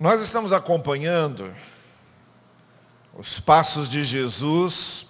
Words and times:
Nós 0.00 0.22
estamos 0.22 0.50
acompanhando 0.50 1.54
os 3.12 3.38
passos 3.40 3.86
de 3.86 4.02
Jesus 4.02 5.06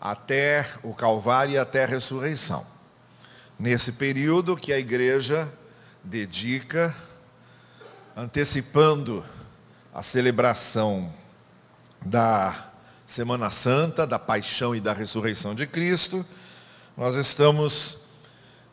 até 0.00 0.68
o 0.82 0.92
Calvário 0.92 1.54
e 1.54 1.58
até 1.58 1.84
a 1.84 1.86
ressurreição. 1.86 2.66
Nesse 3.56 3.92
período 3.92 4.56
que 4.56 4.72
a 4.72 4.78
igreja 4.80 5.48
dedica, 6.02 6.92
antecipando 8.16 9.24
a 9.94 10.02
celebração 10.02 11.14
da 12.04 12.72
Semana 13.06 13.52
Santa, 13.52 14.04
da 14.04 14.18
paixão 14.18 14.74
e 14.74 14.80
da 14.80 14.92
ressurreição 14.92 15.54
de 15.54 15.64
Cristo, 15.68 16.26
nós 16.96 17.14
estamos 17.24 17.96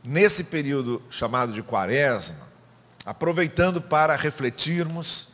nesse 0.03 0.43
período 0.43 0.99
chamado 1.11 1.53
de 1.53 1.61
Quaresma, 1.61 2.50
aproveitando 3.05 3.81
para 3.81 4.15
refletirmos 4.15 5.27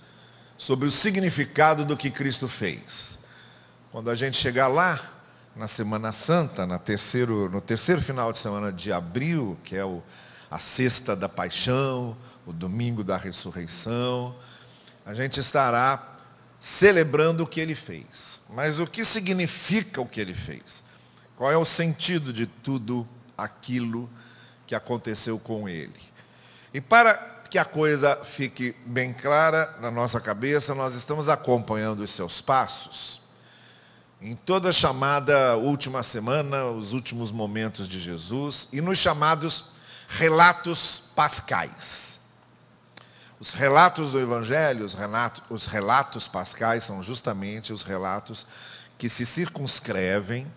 sobre 0.58 0.88
o 0.88 0.92
significado 0.92 1.86
do 1.86 1.98
que 1.98 2.10
Cristo 2.10 2.48
fez. 2.48 3.18
Quando 3.92 4.10
a 4.10 4.16
gente 4.16 4.38
chegar 4.38 4.68
lá, 4.68 5.18
na 5.58 5.68
Semana 5.68 6.14
Santa, 6.14 6.68
na 6.68 6.78
terceiro, 6.78 7.50
no 7.50 7.60
terceiro 7.60 8.02
final 8.02 8.32
de 8.32 8.40
semana 8.40 8.72
de 8.72 8.92
abril, 8.92 9.58
que 9.64 9.76
é 9.76 9.84
o, 9.84 10.04
a 10.52 10.60
sexta 10.60 11.16
da 11.16 11.28
paixão, 11.28 12.16
o 12.46 12.54
domingo 12.54 13.04
da 13.04 13.18
ressurreição, 13.18 14.36
a 15.04 15.16
gente 15.16 15.40
estará 15.40 16.16
celebrando 16.80 17.44
o 17.44 17.48
que 17.48 17.60
ele 17.60 17.76
fez. 17.76 18.06
Mas 18.52 18.80
o 18.80 18.86
que 18.86 19.04
significa 19.04 20.00
o 20.00 20.08
que 20.08 20.22
ele 20.22 20.34
fez? 20.34 20.64
Qual 21.36 21.52
é 21.52 21.58
o 21.58 21.66
sentido 21.66 22.32
de 22.32 22.46
tudo 22.46 23.08
aquilo 23.38 24.10
que 24.68 24.76
aconteceu 24.76 25.40
com 25.40 25.68
ele? 25.68 26.00
E 26.74 26.80
para 26.80 27.37
que 27.50 27.58
a 27.58 27.66
coisa 27.66 28.16
fique 28.36 28.76
bem 28.86 29.14
clara 29.14 29.78
na 29.80 29.90
nossa 29.90 30.20
cabeça, 30.20 30.76
nós 30.76 30.94
estamos 30.96 31.30
acompanhando 31.30 32.02
os 32.02 32.16
seus 32.16 32.42
passos. 32.42 33.22
Em 34.22 34.36
toda 34.36 34.70
a 34.70 34.74
chamada 34.74 35.56
última 35.58 36.04
semana, 36.04 36.66
os 36.66 36.92
últimos 36.92 37.32
momentos 37.32 37.88
de 37.88 38.00
Jesus, 38.00 38.68
e 38.74 38.82
nos 38.82 39.00
chamados 39.00 39.64
relatos 40.08 41.02
pascais. 41.16 42.18
Os 43.40 43.52
relatos 43.52 44.12
do 44.12 44.20
Evangelho, 44.20 44.86
os 44.86 44.94
relatos, 44.94 45.44
os 45.50 45.68
relatos 45.68 46.28
pascais, 46.28 46.86
são 46.86 47.04
justamente 47.04 47.72
os 47.72 47.84
relatos 47.84 48.46
que 48.98 49.10
se 49.10 49.26
circunscrevem 49.28 50.48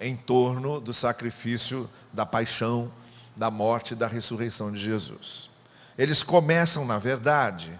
em 0.00 0.16
torno 0.16 0.80
do 0.80 0.94
sacrifício, 0.94 1.90
da 2.12 2.24
paixão, 2.24 2.90
da 3.36 3.50
morte 3.50 3.94
e 3.94 3.96
da 3.96 4.06
ressurreição 4.06 4.70
de 4.70 4.78
Jesus. 4.78 5.51
Eles 5.96 6.22
começam, 6.22 6.84
na 6.84 6.98
verdade, 6.98 7.78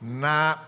na, 0.00 0.58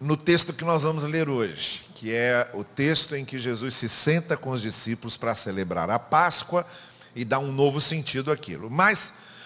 no 0.00 0.16
texto 0.16 0.52
que 0.52 0.64
nós 0.64 0.82
vamos 0.82 1.04
ler 1.04 1.28
hoje, 1.28 1.84
que 1.94 2.12
é 2.12 2.50
o 2.54 2.64
texto 2.64 3.14
em 3.14 3.24
que 3.24 3.38
Jesus 3.38 3.74
se 3.74 3.88
senta 3.88 4.36
com 4.36 4.50
os 4.50 4.62
discípulos 4.62 5.16
para 5.16 5.34
celebrar 5.34 5.88
a 5.90 5.98
Páscoa 5.98 6.66
e 7.14 7.24
dá 7.24 7.38
um 7.38 7.52
novo 7.52 7.80
sentido 7.80 8.30
àquilo. 8.30 8.70
Mas 8.70 8.98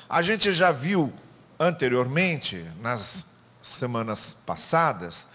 a 0.08 0.22
gente 0.22 0.52
já 0.54 0.72
viu 0.72 1.12
anteriormente, 1.58 2.64
nas 2.80 3.26
semanas 3.78 4.36
passadas, 4.46 5.26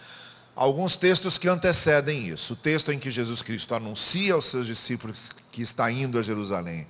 alguns 0.55 0.95
textos 0.95 1.37
que 1.37 1.47
antecedem 1.47 2.29
isso. 2.29 2.53
O 2.53 2.57
texto 2.57 2.91
em 2.91 2.97
que 2.97 3.11
Jesus 3.11 3.43
Cristo 3.43 3.75
anuncia 3.75 4.33
aos 4.33 4.49
seus 4.49 4.65
discípulos 4.65 5.19
que 5.51 5.61
está 5.61 5.91
indo 5.91 6.17
a 6.17 6.23
Jerusalém 6.23 6.87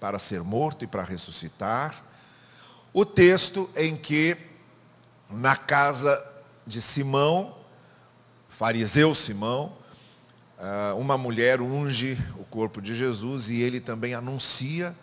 para 0.00 0.18
ser 0.18 0.42
morto 0.42 0.84
e 0.84 0.88
para 0.88 1.04
ressuscitar 1.04 2.11
o 2.92 3.04
texto 3.04 3.70
em 3.74 3.96
que, 3.96 4.36
na 5.30 5.56
casa 5.56 6.22
de 6.66 6.82
Simão, 6.92 7.56
fariseu 8.58 9.14
Simão, 9.14 9.72
ah, 10.58 10.94
uma 10.96 11.16
mulher 11.16 11.60
unge 11.60 12.18
o 12.36 12.44
corpo 12.44 12.80
de 12.80 12.94
Jesus 12.94 13.48
e 13.48 13.60
ele 13.60 13.80
também 13.80 14.14
anuncia 14.14 14.94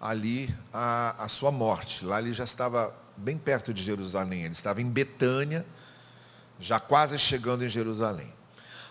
ali 0.00 0.54
a, 0.72 1.24
a 1.24 1.28
sua 1.28 1.50
morte. 1.50 2.04
Lá 2.04 2.20
ele 2.20 2.32
já 2.32 2.44
estava 2.44 2.94
bem 3.16 3.36
perto 3.36 3.74
de 3.74 3.82
Jerusalém, 3.82 4.44
ele 4.44 4.54
estava 4.54 4.80
em 4.80 4.88
Betânia, 4.88 5.64
já 6.60 6.78
quase 6.78 7.18
chegando 7.18 7.64
em 7.64 7.68
Jerusalém. 7.68 8.32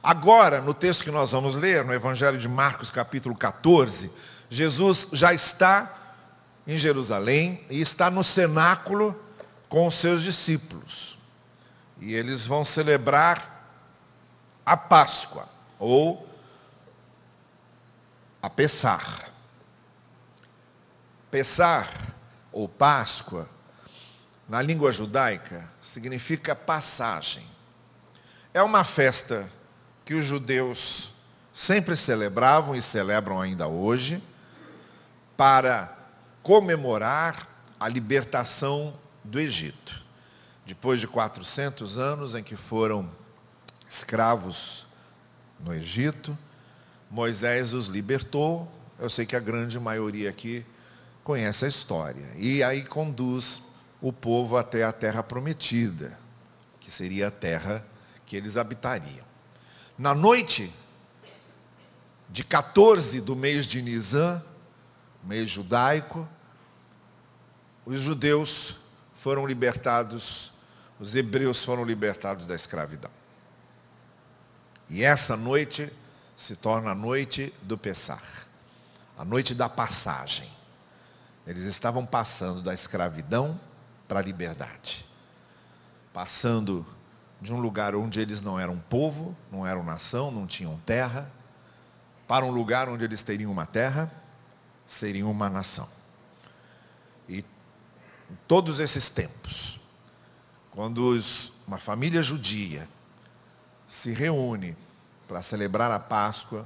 Agora, 0.02 0.60
no 0.60 0.74
texto 0.74 1.04
que 1.04 1.12
nós 1.12 1.32
vamos 1.32 1.56
ler, 1.56 1.86
no 1.86 1.94
Evangelho 1.94 2.38
de 2.38 2.48
Marcos, 2.48 2.92
capítulo 2.92 3.36
14, 3.36 4.12
Jesus 4.50 5.08
já 5.14 5.34
está 5.34 6.03
em 6.66 6.78
Jerusalém 6.78 7.64
e 7.70 7.82
está 7.82 8.10
no 8.10 8.24
cenáculo 8.24 9.16
com 9.70 9.88
os 9.88 10.00
seus 10.00 10.22
discípulos. 10.24 11.18
E 12.00 12.14
eles 12.14 12.46
vão 12.46 12.64
celebrar 12.64 13.68
a 14.66 14.78
Páscoa, 14.78 15.48
ou 15.78 16.28
a 18.42 18.50
Pessar. 18.50 19.32
Pessar, 21.30 22.14
ou 22.52 22.70
Páscoa, 22.70 23.50
na 24.48 24.62
língua 24.62 24.92
judaica, 24.92 25.68
significa 25.94 26.56
passagem. 26.56 27.44
É 28.54 28.62
uma 28.62 28.84
festa 28.84 29.50
que 30.06 30.14
os 30.14 30.26
judeus 30.26 31.12
sempre 31.54 31.96
celebravam 31.96 32.76
e 32.76 32.82
celebram 32.82 33.40
ainda 33.40 33.68
hoje, 33.68 34.22
para 35.36 36.03
comemorar 36.44 37.48
a 37.80 37.88
libertação 37.88 38.94
do 39.24 39.40
Egito. 39.40 40.04
Depois 40.66 41.00
de 41.00 41.08
400 41.08 41.98
anos 41.98 42.36
em 42.36 42.44
que 42.44 42.56
foram 42.56 43.10
escravos 43.90 44.86
no 45.60 45.74
Egito, 45.74 46.38
Moisés 47.10 47.74
os 47.74 47.88
libertou. 47.88 48.70
Eu 49.00 49.10
sei 49.10 49.26
que 49.26 49.36
a 49.36 49.40
grande 49.40 49.80
maioria 49.80 50.30
aqui 50.30 50.66
conhece 51.24 51.66
a 51.66 51.68
história. 51.68 52.28
E 52.36 52.62
aí 52.62 52.84
conduz 52.86 53.62
o 54.02 54.12
povo 54.12 54.58
até 54.58 54.84
a 54.84 54.92
terra 54.92 55.24
prometida, 55.24 56.18
que 56.80 56.92
seria 56.92 57.30
a 57.30 57.32
terra 57.32 57.86
que 58.26 58.36
eles 58.36 58.58
habitariam. 58.58 59.26
Na 59.98 60.14
noite 60.14 60.74
de 62.30 62.44
14 62.44 63.22
do 63.22 63.36
mês 63.36 63.66
de 63.66 63.82
Nisan, 63.82 64.44
mês 65.24 65.50
judaico, 65.50 66.28
os 67.86 68.00
judeus 68.02 68.76
foram 69.22 69.46
libertados, 69.46 70.52
os 71.00 71.16
hebreus 71.16 71.64
foram 71.66 71.84
libertados 71.84 72.46
da 72.46 72.56
escravidão. 72.56 73.12
E 74.90 75.04
essa 75.04 75.36
noite 75.36 75.92
se 76.36 76.56
torna 76.56 76.92
a 76.92 76.96
noite 76.96 77.54
do 77.62 77.78
Pessar, 77.78 78.24
a 79.18 79.24
noite 79.24 79.54
da 79.54 79.70
passagem. 79.70 80.50
Eles 81.48 81.64
estavam 81.64 82.06
passando 82.06 82.62
da 82.62 82.74
escravidão 82.74 83.60
para 84.08 84.20
a 84.20 84.24
liberdade, 84.24 85.06
passando 86.14 86.86
de 87.42 87.54
um 87.54 87.60
lugar 87.60 87.96
onde 87.96 88.20
eles 88.20 88.42
não 88.42 88.58
eram 88.58 88.80
povo, 88.80 89.36
não 89.52 89.68
eram 89.68 89.84
nação, 89.84 90.32
não 90.32 90.48
tinham 90.48 90.78
terra, 90.86 91.30
para 92.28 92.46
um 92.46 92.52
lugar 92.52 92.88
onde 92.88 93.04
eles 93.04 93.22
teriam 93.22 93.52
uma 93.52 93.66
terra 93.66 94.23
seriam 94.88 95.30
uma 95.30 95.50
nação. 95.50 95.88
E 97.28 97.40
em 97.40 98.36
todos 98.48 98.80
esses 98.80 99.10
tempos, 99.12 99.80
quando 100.72 101.00
os, 101.08 101.52
uma 101.68 101.78
família 101.78 102.24
judia 102.24 102.88
se 104.02 104.12
reúne 104.12 104.76
para 105.28 105.44
celebrar 105.44 105.92
a 105.92 106.00
Páscoa, 106.00 106.66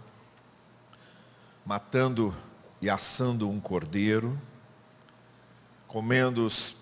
matando 1.66 2.36
e 2.82 2.90
assando 2.90 3.50
um 3.50 3.60
cordeiro, 3.60 4.40
comendo 5.88 6.46
os 6.46 6.76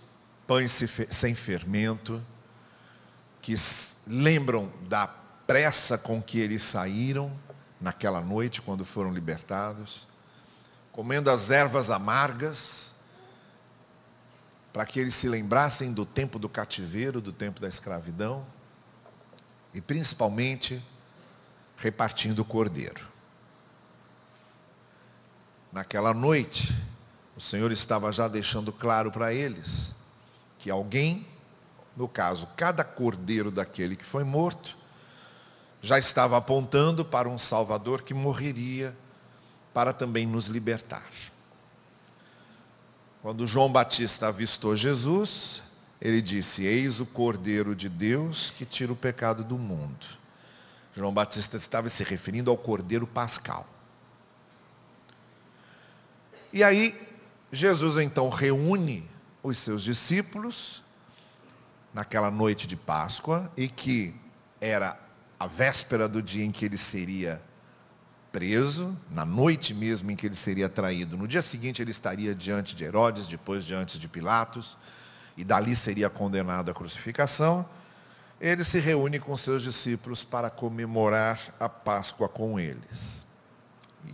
pães 0.48 0.72
sem 1.20 1.34
fermento, 1.36 2.22
que 3.42 3.56
lembram 4.06 4.72
da 4.88 5.08
pressa 5.08 5.98
com 5.98 6.22
que 6.22 6.40
eles 6.40 6.64
saíram 6.72 7.32
naquela 7.80 8.22
noite 8.22 8.62
quando 8.62 8.86
foram 8.86 9.12
libertados 9.12 10.08
comendo 10.96 11.30
as 11.30 11.50
ervas 11.50 11.90
amargas, 11.90 12.90
para 14.72 14.86
que 14.86 14.98
eles 14.98 15.14
se 15.20 15.28
lembrassem 15.28 15.92
do 15.92 16.06
tempo 16.06 16.40
do 16.40 16.48
cativeiro, 16.48 17.20
do 17.20 17.34
tempo 17.34 17.60
da 17.60 17.68
escravidão, 17.68 18.46
e 19.74 19.82
principalmente 19.82 20.82
repartindo 21.76 22.40
o 22.40 22.46
cordeiro. 22.46 23.06
Naquela 25.70 26.14
noite, 26.14 26.74
o 27.36 27.42
Senhor 27.42 27.74
estava 27.74 28.10
já 28.14 28.30
deixando 28.30 28.72
claro 28.72 29.12
para 29.12 29.34
eles 29.34 29.94
que 30.60 30.72
alguém, 30.72 31.28
no 31.94 32.08
caso, 32.08 32.48
cada 32.56 32.86
cordeiro 32.86 33.52
daquele 33.52 33.98
que 33.98 34.06
foi 34.06 34.24
morto, 34.24 34.78
já 35.82 36.00
estava 36.00 36.38
apontando 36.38 37.04
para 37.04 37.28
um 37.28 37.38
Salvador 37.38 38.02
que 38.04 38.14
morreria 38.14 38.96
para 39.76 39.92
também 39.92 40.26
nos 40.26 40.48
libertar. 40.48 41.04
Quando 43.22 43.46
João 43.46 43.70
Batista 43.70 44.28
avistou 44.28 44.74
Jesus, 44.74 45.62
ele 46.00 46.22
disse: 46.22 46.64
Eis 46.64 47.02
o 47.02 47.06
Cordeiro 47.06 47.76
de 47.76 47.90
Deus 47.90 48.52
que 48.52 48.66
tira 48.66 48.94
o 48.94 48.96
pecado 48.96 49.44
do 49.44 49.58
mundo. 49.58 50.06
João 50.96 51.14
Batista 51.14 51.58
estava 51.58 51.90
se 51.90 52.06
referindo 52.06 52.50
ao 52.50 52.58
Cordeiro 52.58 53.06
Pascal. 53.06 53.68
E 56.54 56.64
aí, 56.64 56.98
Jesus 57.52 57.98
então 58.02 58.30
reúne 58.30 59.06
os 59.44 59.58
seus 59.66 59.84
discípulos 59.84 60.82
naquela 61.94 62.32
noite 62.32 62.66
de 62.66 62.78
Páscoa 62.78 63.52
e 63.58 63.68
que 63.68 64.16
era 64.62 64.98
a 65.38 65.48
véspera 65.48 66.08
do 66.08 66.22
dia 66.22 66.46
em 66.46 66.52
que 66.52 66.64
ele 66.64 66.78
seria 66.78 67.42
preso, 68.36 68.98
na 69.10 69.24
noite 69.24 69.74
mesmo 69.74 70.12
em 70.12 70.16
que 70.18 70.26
ele 70.26 70.36
seria 70.36 70.68
traído. 70.68 71.16
No 71.16 71.26
dia 71.26 71.42
seguinte 71.42 71.82
ele 71.82 71.92
estaria 71.92 72.36
diante 72.36 72.76
de 72.76 72.84
Herodes, 72.84 73.28
depois 73.28 73.64
diante 73.64 73.98
de 73.98 74.10
Pilatos, 74.10 74.76
e 75.38 75.46
dali 75.46 75.74
seria 75.74 76.10
condenado 76.10 76.70
à 76.70 76.74
crucificação. 76.74 77.66
Ele 78.42 78.66
se 78.66 78.78
reúne 78.78 79.22
com 79.22 79.38
seus 79.38 79.64
discípulos 79.64 80.26
para 80.26 80.50
comemorar 80.50 81.56
a 81.58 81.70
Páscoa 81.70 82.28
com 82.28 82.60
eles. 82.60 83.26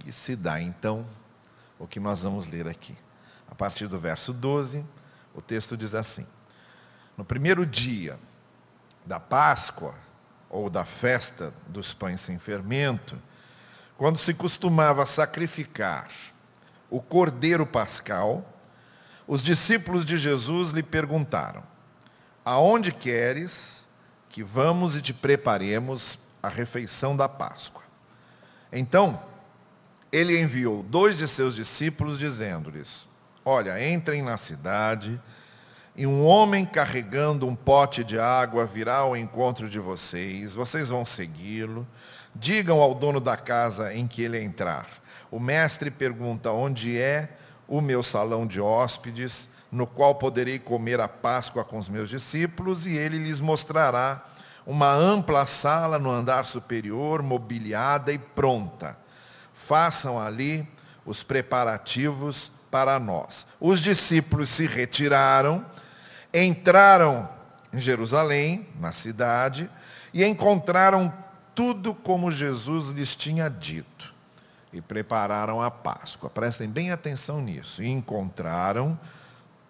E 0.06 0.12
se 0.24 0.36
dá 0.36 0.62
então 0.62 1.04
o 1.80 1.88
que 1.88 2.00
nós 2.00 2.22
vamos 2.22 2.46
ler 2.46 2.68
aqui. 2.68 2.96
A 3.50 3.56
partir 3.56 3.88
do 3.88 4.00
verso 4.00 4.32
12, 4.32 4.86
o 5.34 5.42
texto 5.42 5.76
diz 5.76 5.96
assim: 5.96 6.28
No 7.18 7.26
primeiro 7.26 7.66
dia 7.66 8.20
da 9.04 9.20
Páscoa, 9.20 9.96
ou 10.48 10.70
da 10.70 10.86
festa 10.86 11.52
dos 11.68 11.92
pães 11.96 12.24
sem 12.24 12.38
fermento, 12.38 13.18
quando 14.01 14.18
se 14.18 14.33
costumava 14.33 15.06
sacrificar 15.06 16.09
o 16.89 17.00
cordeiro 17.00 17.68
pascal, 17.68 18.44
os 19.27 19.44
discípulos 19.44 20.07
de 20.07 20.18
Jesus 20.18 20.71
lhe 20.71 20.81
perguntaram: 20.81 21.62
Aonde 22.44 22.92
queres 22.92 23.51
que 24.27 24.44
vamos 24.44 24.95
e 24.95 25.03
te 25.03 25.13
preparemos 25.13 26.18
a 26.42 26.50
refeição 26.50 27.15
da 27.15 27.30
Páscoa? 27.30 27.83
Então, 28.74 29.21
ele 30.12 30.42
enviou 30.42 30.81
dois 30.81 31.15
de 31.19 31.27
seus 31.36 31.53
discípulos, 31.53 32.18
dizendo-lhes: 32.18 33.07
Olha, 33.45 33.88
entrem 33.88 34.24
na 34.24 34.39
cidade, 34.39 35.21
e 35.95 36.07
um 36.07 36.25
homem 36.25 36.65
carregando 36.65 37.48
um 37.48 37.56
pote 37.56 38.03
de 38.03 38.18
água 38.18 38.65
virá 38.65 38.95
ao 38.95 39.15
encontro 39.15 39.69
de 39.69 39.77
vocês, 39.77 40.56
vocês 40.56 40.89
vão 40.89 41.06
segui-lo. 41.06 41.88
Digam 42.36 42.80
ao 42.80 42.95
dono 42.95 43.19
da 43.19 43.36
casa 43.36 43.94
em 43.94 44.07
que 44.07 44.22
ele 44.22 44.42
entrar. 44.42 44.88
O 45.30 45.39
mestre 45.39 45.92
pergunta: 45.92 46.51
Onde 46.51 46.98
é 46.98 47.30
o 47.68 47.81
meu 47.81 48.04
salão 48.04 48.45
de 48.45 48.60
hóspedes, 48.60 49.48
no 49.72 49.88
qual 49.88 50.16
poderei 50.16 50.60
comer 50.60 51.00
a 51.00 51.07
Páscoa 51.07 51.63
com 51.63 51.78
os 51.78 51.89
meus 51.89 52.10
discípulos? 52.10 52.86
E 52.86 52.92
ele 52.95 53.18
lhes 53.18 53.39
mostrará 53.39 54.25
uma 54.66 54.94
ampla 54.94 55.45
sala 55.62 55.98
no 55.98 56.10
andar 56.10 56.45
superior, 56.45 57.24
mobiliada 57.24 58.12
e 58.12 58.18
pronta. 58.19 58.98
Façam 59.68 60.19
ali 60.19 60.68
os 61.06 61.24
preparativos 61.24 62.51
para 62.69 63.00
nós. 63.00 63.45
Os 63.60 63.81
discípulos 63.81 64.56
se 64.56 64.66
retiraram, 64.66 65.66
entraram 66.34 67.27
em 67.74 67.80
Jerusalém, 67.80 68.68
na 68.80 68.92
cidade, 68.94 69.69
e 70.13 70.24
encontraram 70.25 71.12
tudo 71.56 71.94
como 71.94 72.31
Jesus 72.31 72.89
lhes 72.92 73.15
tinha 73.15 73.50
dito. 73.50 74.13
E 74.74 74.81
prepararam 74.81 75.62
a 75.62 75.69
Páscoa. 75.69 76.30
Prestem 76.30 76.69
bem 76.69 76.92
atenção 76.92 77.42
nisso. 77.42 77.81
E 77.81 77.88
encontraram 77.88 78.98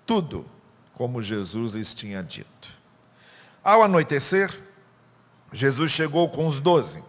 tudo 0.05 0.45
como 0.93 1.21
Jesus 1.21 1.73
lhes 1.73 1.93
tinha 1.95 2.21
dito. 2.21 2.69
Ao 3.63 3.81
anoitecer, 3.81 4.51
Jesus 5.51 5.91
chegou 5.91 6.29
com 6.29 6.47
os 6.47 6.59
doze. 6.61 7.03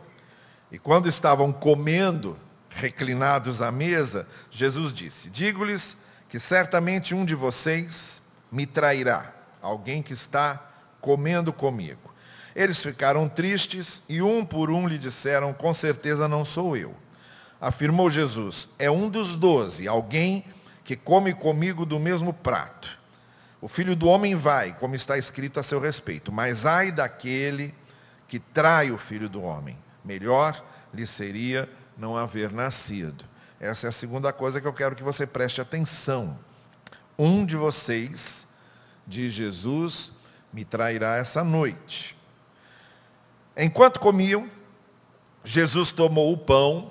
E 0.71 0.79
quando 0.79 1.09
estavam 1.09 1.53
comendo, 1.53 2.39
reclinados 2.71 3.61
à 3.61 3.71
mesa, 3.71 4.27
Jesus 4.51 4.93
disse: 4.93 5.31
Digo-lhes 5.31 5.83
que 6.29 6.41
certamente 6.41 7.15
um 7.15 7.25
de 7.25 7.35
vocês 7.35 8.23
me 8.51 8.67
trairá, 8.67 9.33
alguém 9.61 10.03
que 10.03 10.15
está 10.15 10.71
comendo 11.01 11.53
comigo. 11.53 12.12
Eles 12.55 12.83
ficaram 12.83 13.29
tristes 13.29 14.03
e 14.09 14.21
um 14.21 14.45
por 14.45 14.71
um 14.71 14.87
lhe 14.87 14.99
disseram: 14.99 15.53
Com 15.53 15.75
certeza 15.75 16.29
não 16.29 16.45
sou 16.45 16.77
eu. 16.77 16.95
Afirmou 17.61 18.11
Jesus: 18.11 18.69
É 18.79 18.91
um 18.91 19.09
dos 19.09 19.37
doze, 19.37 19.89
alguém 19.89 20.45
que 20.85 20.97
come 20.97 21.33
comigo 21.33 21.87
do 21.87 21.99
mesmo 21.99 22.33
prato. 22.33 22.89
O 23.61 23.69
filho 23.69 23.95
do 23.95 24.09
homem 24.09 24.35
vai, 24.35 24.75
como 24.75 24.97
está 24.97 25.17
escrito 25.17 25.61
a 25.61 25.63
seu 25.63 25.81
respeito, 25.81 26.33
mas 26.33 26.67
ai 26.67 26.91
daquele 26.91 27.73
que 28.27 28.41
trai 28.41 28.91
o 28.91 28.99
filho 28.99 29.29
do 29.29 29.41
homem. 29.43 29.79
Melhor 30.05 30.61
lhe 30.93 31.07
seria 31.07 31.69
não 31.97 32.17
haver 32.17 32.51
nascido. 32.51 33.25
Essa 33.61 33.87
é 33.87 33.91
a 33.91 33.93
segunda 33.93 34.33
coisa 34.33 34.61
que 34.61 34.67
eu 34.67 34.73
quero 34.73 34.97
que 34.97 35.03
você 35.03 35.25
preste 35.25 35.61
atenção. 35.61 36.37
Um 37.17 37.47
de 37.47 37.55
vocês, 37.55 38.21
diz 39.07 39.33
Jesus, 39.33 40.11
me 40.53 40.65
trairá 40.65 41.17
essa 41.17 41.45
noite. 41.45 42.17
Enquanto 43.57 44.01
comiam, 44.01 44.49
Jesus 45.45 45.93
tomou 45.93 46.33
o 46.33 46.39
pão, 46.39 46.91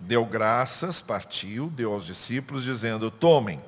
deu 0.00 0.24
graças, 0.24 1.00
partiu, 1.02 1.70
deu 1.70 1.92
aos 1.92 2.04
discípulos, 2.04 2.64
dizendo: 2.64 3.10
Tomem, 3.10 3.60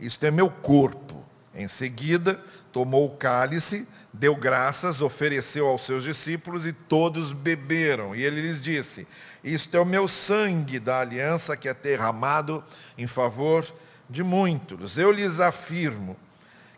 isto 0.00 0.24
é 0.26 0.30
meu 0.30 0.50
corpo. 0.50 1.24
Em 1.54 1.68
seguida, 1.68 2.40
tomou 2.72 3.06
o 3.06 3.16
cálice, 3.16 3.86
deu 4.12 4.34
graças, 4.34 5.00
ofereceu 5.00 5.68
aos 5.68 5.86
seus 5.86 6.02
discípulos 6.02 6.66
e 6.66 6.72
todos 6.72 7.32
beberam. 7.32 8.14
E 8.14 8.22
ele 8.22 8.40
lhes 8.40 8.60
disse: 8.60 9.06
Isto 9.44 9.76
é 9.76 9.80
o 9.80 9.86
meu 9.86 10.08
sangue 10.08 10.80
da 10.80 10.98
aliança 10.98 11.56
que 11.56 11.68
é 11.68 11.74
derramado 11.74 12.64
em 12.98 13.06
favor 13.06 13.64
de 14.10 14.24
muitos. 14.24 14.98
Eu 14.98 15.12
lhes 15.12 15.38
afirmo 15.38 16.16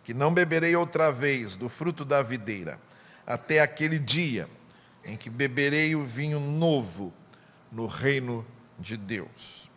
que 0.04 0.12
não 0.12 0.34
beberei 0.34 0.76
outra 0.76 1.10
vez 1.10 1.56
do 1.56 1.70
fruto 1.70 2.04
da 2.04 2.22
videira, 2.22 2.78
até 3.26 3.60
aquele 3.60 3.98
dia 3.98 4.46
em 5.06 5.16
que 5.16 5.30
beberei 5.30 5.94
o 5.94 6.04
vinho 6.04 6.40
novo 6.40 7.14
no 7.70 7.86
reino 7.86 8.44
de 8.78 8.96
Deus. 8.96 9.70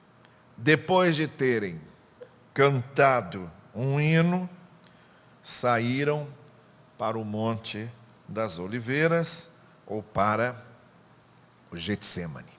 Depois 0.58 1.16
de 1.16 1.28
terem 1.28 1.80
cantado 2.54 3.50
um 3.74 4.00
hino, 4.02 4.50
saíram 5.62 6.28
para 6.98 7.18
o 7.18 7.24
Monte 7.24 7.90
das 8.28 8.58
Oliveiras 8.58 9.48
ou 9.86 10.04
para 10.04 10.62
o 11.72 11.78
Getsemane, 11.78 12.52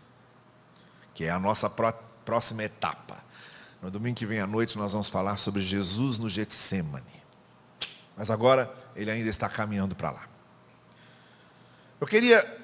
que 1.13 1.25
é 1.25 1.31
a 1.31 1.39
nossa 1.39 1.69
próxima 2.25 2.63
etapa. 2.63 3.19
No 3.83 3.91
domingo 3.91 4.17
que 4.17 4.27
vem 4.27 4.41
à 4.41 4.47
noite 4.47 4.79
nós 4.79 4.93
vamos 4.93 5.09
falar 5.09 5.37
sobre 5.39 5.61
Jesus 5.61 6.19
no 6.19 6.29
Getsemane. 6.29 7.21
Mas 8.17 8.31
agora 8.31 8.73
ele 8.95 9.11
ainda 9.11 9.29
está 9.29 9.49
caminhando 9.49 9.97
para 9.97 10.11
lá. 10.11 10.29
Eu 12.01 12.07
queria 12.07 12.60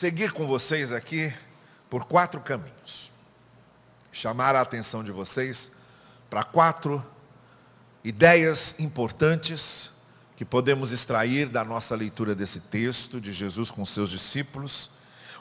seguir 0.00 0.32
com 0.32 0.46
vocês 0.46 0.90
aqui 0.92 1.32
por 1.90 2.06
quatro 2.06 2.40
caminhos. 2.40 3.10
Chamar 4.10 4.56
a 4.56 4.62
atenção 4.62 5.04
de 5.04 5.12
vocês 5.12 5.70
para 6.30 6.42
quatro 6.42 7.04
ideias 8.02 8.74
importantes 8.78 9.90
que 10.36 10.44
podemos 10.44 10.90
extrair 10.90 11.50
da 11.50 11.62
nossa 11.62 11.94
leitura 11.94 12.34
desse 12.34 12.60
texto 12.60 13.20
de 13.20 13.30
Jesus 13.30 13.70
com 13.70 13.84
seus 13.84 14.08
discípulos, 14.08 14.90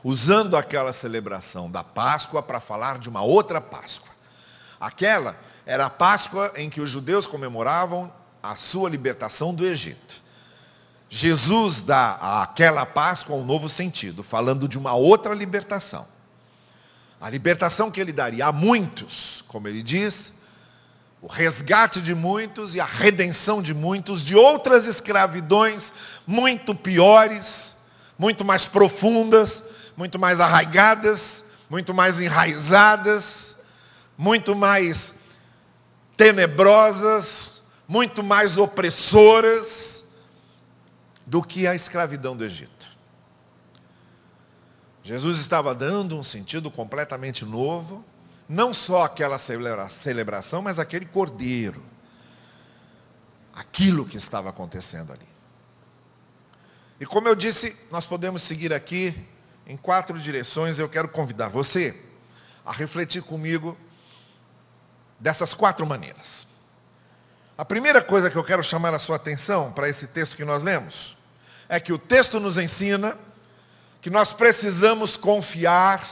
usando 0.03 0.57
aquela 0.57 0.91
celebração 0.91 1.71
da 1.71 1.83
Páscoa 1.83 2.43
para 2.43 2.59
falar 2.59 2.99
de 2.99 3.07
uma 3.07 3.21
outra 3.21 3.61
Páscoa. 3.61 4.09
Aquela 4.77 5.37
era 5.65 5.85
a 5.85 5.89
Páscoa 5.89 6.51
em 6.57 6.69
que 6.69 6.81
os 6.81 6.89
judeus 6.89 7.25
comemoravam 7.25 8.11
a 8.43 8.57
sua 8.57 8.89
libertação 8.89 9.53
do 9.55 9.65
Egito. 9.65 10.21
Jesus 11.09 11.81
dá 11.81 12.43
àquela 12.43 12.85
Páscoa 12.85 13.35
um 13.35 13.43
novo 13.43 13.67
sentido, 13.67 14.21
falando 14.23 14.67
de 14.67 14.77
uma 14.77 14.93
outra 14.93 15.33
libertação. 15.33 16.05
A 17.19 17.29
libertação 17.29 17.89
que 17.89 17.99
ele 17.99 18.13
daria 18.13 18.45
a 18.45 18.51
muitos, 18.51 19.43
como 19.47 19.67
ele 19.67 19.81
diz, 19.81 20.13
o 21.21 21.27
resgate 21.27 21.99
de 21.99 22.13
muitos 22.13 22.75
e 22.75 22.79
a 22.79 22.85
redenção 22.85 23.61
de 23.61 23.73
muitos 23.73 24.23
de 24.23 24.35
outras 24.35 24.85
escravidões 24.85 25.83
muito 26.25 26.75
piores, 26.75 27.45
muito 28.17 28.45
mais 28.45 28.65
profundas, 28.65 29.51
muito 29.97 30.19
mais 30.19 30.39
arraigadas, 30.39 31.19
muito 31.69 31.93
mais 31.93 32.17
enraizadas, 32.21 33.25
muito 34.17 34.55
mais 34.55 35.13
tenebrosas, 36.15 37.61
muito 37.87 38.23
mais 38.23 38.55
opressoras 38.55 39.88
do 41.29 41.43
que 41.43 41.67
a 41.67 41.75
escravidão 41.75 42.35
do 42.35 42.43
Egito. 42.43 42.87
Jesus 45.03 45.39
estava 45.39 45.75
dando 45.75 46.17
um 46.17 46.23
sentido 46.23 46.71
completamente 46.71 47.45
novo, 47.45 48.03
não 48.47 48.73
só 48.73 49.03
aquela 49.03 49.39
celebração, 50.03 50.61
mas 50.63 50.79
aquele 50.79 51.05
cordeiro. 51.05 51.83
aquilo 53.53 54.05
que 54.05 54.17
estava 54.17 54.49
acontecendo 54.49 55.11
ali. 55.11 55.27
E 56.99 57.05
como 57.05 57.27
eu 57.27 57.35
disse, 57.35 57.75
nós 57.91 58.05
podemos 58.05 58.47
seguir 58.47 58.73
aqui 58.73 59.13
em 59.67 59.75
quatro 59.75 60.17
direções. 60.19 60.79
Eu 60.79 60.89
quero 60.89 61.09
convidar 61.09 61.49
você 61.49 61.95
a 62.65 62.71
refletir 62.71 63.21
comigo 63.21 63.77
dessas 65.19 65.53
quatro 65.53 65.85
maneiras. 65.85 66.47
A 67.57 67.65
primeira 67.65 68.01
coisa 68.01 68.29
que 68.29 68.37
eu 68.37 68.43
quero 68.43 68.63
chamar 68.63 68.93
a 68.93 68.99
sua 68.99 69.17
atenção 69.17 69.73
para 69.73 69.89
esse 69.89 70.07
texto 70.07 70.37
que 70.37 70.45
nós 70.45 70.63
lemos 70.63 71.18
é 71.69 71.79
que 71.79 71.93
o 71.93 71.99
texto 71.99 72.39
nos 72.39 72.57
ensina 72.57 73.15
que 74.01 74.09
nós 74.09 74.33
precisamos 74.33 75.15
confiar 75.15 76.03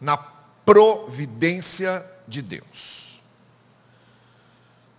na 0.00 0.16
providência 0.16 2.04
de 2.26 2.42
Deus. 2.42 3.00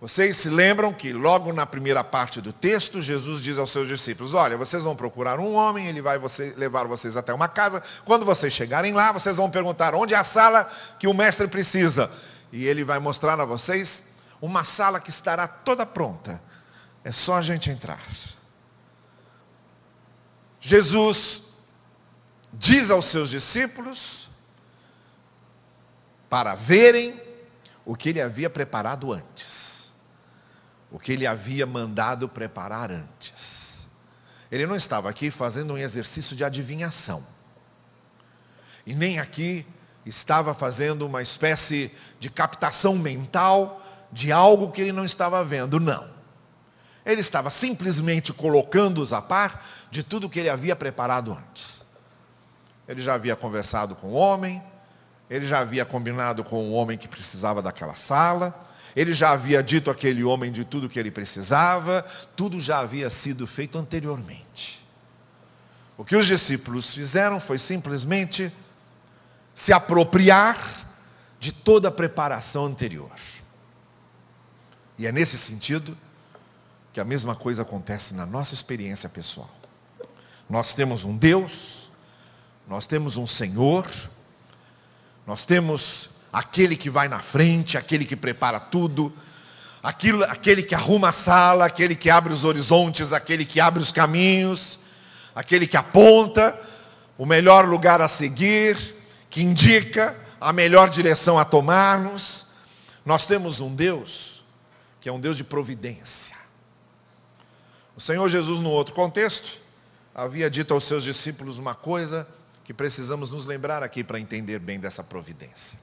Vocês 0.00 0.42
se 0.42 0.48
lembram 0.48 0.92
que 0.92 1.12
logo 1.12 1.52
na 1.52 1.64
primeira 1.64 2.02
parte 2.02 2.40
do 2.40 2.52
texto, 2.52 3.00
Jesus 3.00 3.40
diz 3.40 3.56
aos 3.56 3.70
seus 3.70 3.86
discípulos: 3.86 4.34
Olha, 4.34 4.56
vocês 4.56 4.82
vão 4.82 4.96
procurar 4.96 5.38
um 5.38 5.54
homem, 5.54 5.86
ele 5.86 6.02
vai 6.02 6.18
você, 6.18 6.52
levar 6.56 6.88
vocês 6.88 7.16
até 7.16 7.32
uma 7.32 7.46
casa. 7.46 7.80
Quando 8.04 8.24
vocês 8.24 8.52
chegarem 8.52 8.92
lá, 8.92 9.12
vocês 9.12 9.36
vão 9.36 9.48
perguntar 9.48 9.94
onde 9.94 10.12
é 10.12 10.16
a 10.16 10.24
sala 10.24 10.68
que 10.98 11.06
o 11.06 11.14
mestre 11.14 11.46
precisa. 11.46 12.10
E 12.52 12.66
ele 12.66 12.82
vai 12.82 12.98
mostrar 12.98 13.38
a 13.40 13.44
vocês 13.44 14.02
uma 14.40 14.64
sala 14.64 14.98
que 14.98 15.10
estará 15.10 15.46
toda 15.46 15.86
pronta. 15.86 16.40
É 17.04 17.12
só 17.12 17.36
a 17.36 17.42
gente 17.42 17.70
entrar. 17.70 18.00
Jesus 20.62 21.42
diz 22.54 22.88
aos 22.88 23.10
seus 23.10 23.28
discípulos 23.28 24.26
para 26.30 26.54
verem 26.54 27.20
o 27.84 27.94
que 27.94 28.08
ele 28.08 28.20
havia 28.22 28.48
preparado 28.48 29.12
antes 29.12 29.62
o 30.92 30.98
que 30.98 31.10
ele 31.10 31.26
havia 31.26 31.66
mandado 31.66 32.28
preparar 32.28 32.90
antes. 32.90 33.32
Ele 34.50 34.66
não 34.66 34.76
estava 34.76 35.08
aqui 35.08 35.30
fazendo 35.30 35.72
um 35.72 35.78
exercício 35.78 36.36
de 36.36 36.44
adivinhação. 36.44 37.26
E 38.86 38.94
nem 38.94 39.18
aqui 39.18 39.66
estava 40.04 40.54
fazendo 40.54 41.06
uma 41.06 41.22
espécie 41.22 41.90
de 42.20 42.28
captação 42.28 42.98
mental 42.98 43.80
de 44.12 44.30
algo 44.30 44.70
que 44.70 44.82
ele 44.82 44.92
não 44.92 45.06
estava 45.06 45.42
vendo, 45.42 45.80
não. 45.80 46.11
Ele 47.04 47.20
estava 47.20 47.50
simplesmente 47.50 48.32
colocando-os 48.32 49.12
a 49.12 49.20
par 49.20 49.64
de 49.90 50.02
tudo 50.02 50.30
que 50.30 50.38
ele 50.38 50.48
havia 50.48 50.76
preparado 50.76 51.32
antes. 51.32 51.82
Ele 52.86 53.02
já 53.02 53.14
havia 53.14 53.34
conversado 53.34 53.94
com 53.96 54.08
o 54.08 54.12
homem, 54.12 54.62
ele 55.28 55.46
já 55.46 55.60
havia 55.60 55.84
combinado 55.84 56.44
com 56.44 56.56
o 56.56 56.72
homem 56.72 56.98
que 56.98 57.08
precisava 57.08 57.62
daquela 57.62 57.94
sala, 57.94 58.54
ele 58.94 59.12
já 59.12 59.30
havia 59.30 59.62
dito 59.62 59.90
àquele 59.90 60.22
homem 60.22 60.52
de 60.52 60.64
tudo 60.64 60.88
que 60.88 60.98
ele 60.98 61.10
precisava, 61.10 62.04
tudo 62.36 62.60
já 62.60 62.80
havia 62.80 63.08
sido 63.08 63.46
feito 63.46 63.78
anteriormente. 63.78 64.82
O 65.96 66.04
que 66.04 66.16
os 66.16 66.26
discípulos 66.26 66.92
fizeram 66.94 67.40
foi 67.40 67.58
simplesmente 67.58 68.52
se 69.54 69.72
apropriar 69.72 70.86
de 71.40 71.52
toda 71.52 71.88
a 71.88 71.92
preparação 71.92 72.66
anterior. 72.66 73.10
E 74.98 75.06
é 75.06 75.12
nesse 75.12 75.38
sentido 75.38 75.96
que 76.92 77.00
a 77.00 77.04
mesma 77.04 77.34
coisa 77.34 77.62
acontece 77.62 78.12
na 78.14 78.26
nossa 78.26 78.54
experiência 78.54 79.08
pessoal. 79.08 79.50
Nós 80.48 80.74
temos 80.74 81.04
um 81.04 81.16
Deus, 81.16 81.52
nós 82.68 82.86
temos 82.86 83.16
um 83.16 83.26
Senhor, 83.26 83.90
nós 85.26 85.46
temos 85.46 86.10
aquele 86.32 86.76
que 86.76 86.90
vai 86.90 87.08
na 87.08 87.20
frente, 87.20 87.78
aquele 87.78 88.04
que 88.04 88.16
prepara 88.16 88.60
tudo, 88.60 89.12
aquilo, 89.82 90.24
aquele 90.24 90.62
que 90.62 90.74
arruma 90.74 91.08
a 91.08 91.24
sala, 91.24 91.64
aquele 91.64 91.96
que 91.96 92.10
abre 92.10 92.32
os 92.32 92.44
horizontes, 92.44 93.12
aquele 93.12 93.46
que 93.46 93.60
abre 93.60 93.82
os 93.82 93.90
caminhos, 93.90 94.78
aquele 95.34 95.66
que 95.66 95.76
aponta 95.76 96.58
o 97.16 97.24
melhor 97.24 97.66
lugar 97.66 98.00
a 98.02 98.08
seguir, 98.10 98.76
que 99.30 99.42
indica 99.42 100.14
a 100.40 100.52
melhor 100.52 100.90
direção 100.90 101.38
a 101.38 101.44
tomarmos. 101.44 102.44
Nós 103.04 103.26
temos 103.26 103.60
um 103.60 103.74
Deus 103.74 104.42
que 105.00 105.08
é 105.08 105.12
um 105.12 105.20
Deus 105.20 105.36
de 105.36 105.42
providência. 105.42 106.41
O 107.96 108.00
Senhor 108.00 108.28
Jesus, 108.28 108.60
no 108.60 108.70
outro 108.70 108.94
contexto, 108.94 109.60
havia 110.14 110.50
dito 110.50 110.72
aos 110.72 110.86
seus 110.88 111.04
discípulos 111.04 111.58
uma 111.58 111.74
coisa 111.74 112.26
que 112.64 112.72
precisamos 112.72 113.30
nos 113.30 113.44
lembrar 113.44 113.82
aqui 113.82 114.02
para 114.02 114.18
entender 114.18 114.58
bem 114.58 114.80
dessa 114.80 115.02
providência. 115.02 115.78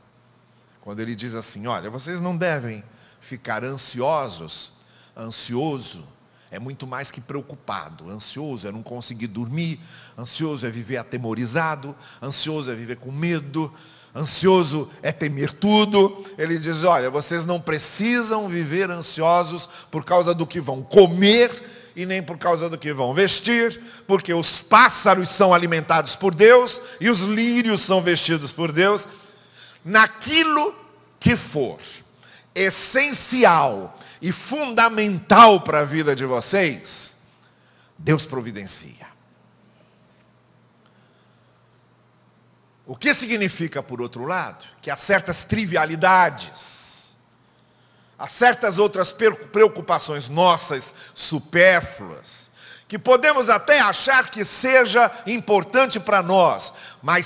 Quando 0.81 1.01
ele 1.01 1.15
diz 1.15 1.35
assim: 1.35 1.67
Olha, 1.67 1.89
vocês 1.89 2.19
não 2.21 2.35
devem 2.35 2.83
ficar 3.21 3.63
ansiosos. 3.63 4.71
Ansioso 5.15 6.03
é 6.49 6.57
muito 6.57 6.87
mais 6.87 7.11
que 7.11 7.21
preocupado. 7.21 8.09
Ansioso 8.09 8.67
é 8.67 8.71
não 8.71 8.81
conseguir 8.81 9.27
dormir. 9.27 9.79
Ansioso 10.17 10.65
é 10.65 10.69
viver 10.69 10.97
atemorizado. 10.97 11.95
Ansioso 12.21 12.71
é 12.71 12.75
viver 12.75 12.95
com 12.95 13.11
medo. 13.11 13.71
Ansioso 14.15 14.89
é 15.03 15.11
temer 15.11 15.51
tudo. 15.59 16.25
Ele 16.37 16.57
diz: 16.57 16.83
Olha, 16.83 17.11
vocês 17.11 17.45
não 17.45 17.61
precisam 17.61 18.47
viver 18.47 18.89
ansiosos 18.89 19.67
por 19.91 20.03
causa 20.03 20.33
do 20.33 20.47
que 20.47 20.59
vão 20.59 20.81
comer 20.81 21.77
e 22.01 22.05
nem 22.05 22.23
por 22.23 22.37
causa 22.37 22.69
do 22.69 22.77
que 22.77 22.93
vão 22.93 23.13
vestir, 23.13 23.77
porque 24.07 24.33
os 24.33 24.61
pássaros 24.61 25.35
são 25.35 25.53
alimentados 25.53 26.15
por 26.15 26.33
Deus 26.33 26.79
e 27.01 27.09
os 27.09 27.19
lírios 27.19 27.85
são 27.85 28.01
vestidos 28.01 28.53
por 28.53 28.71
Deus 28.71 29.05
naquilo 29.83 30.73
que 31.19 31.35
for 31.35 31.77
essencial 32.55 33.99
e 34.21 34.31
fundamental 34.31 35.59
para 35.59 35.81
a 35.81 35.85
vida 35.85 36.15
de 36.15 36.25
vocês, 36.25 37.11
Deus 37.97 38.25
providencia. 38.25 39.07
O 42.85 42.95
que 42.95 43.13
significa, 43.13 43.83
por 43.83 44.01
outro 44.01 44.25
lado, 44.25 44.65
que 44.81 44.89
há 44.89 44.95
certas 44.95 45.43
trivialidades, 45.45 46.78
há 48.19 48.27
certas 48.27 48.77
outras 48.77 49.15
preocupações 49.51 50.27
nossas 50.27 50.83
supérfluas, 51.15 52.27
que 52.87 52.99
podemos 52.99 53.49
até 53.49 53.79
achar 53.79 54.29
que 54.29 54.43
seja 54.43 55.09
importante 55.25 55.99
para 55.99 56.21
nós, 56.21 56.73
mas 57.01 57.25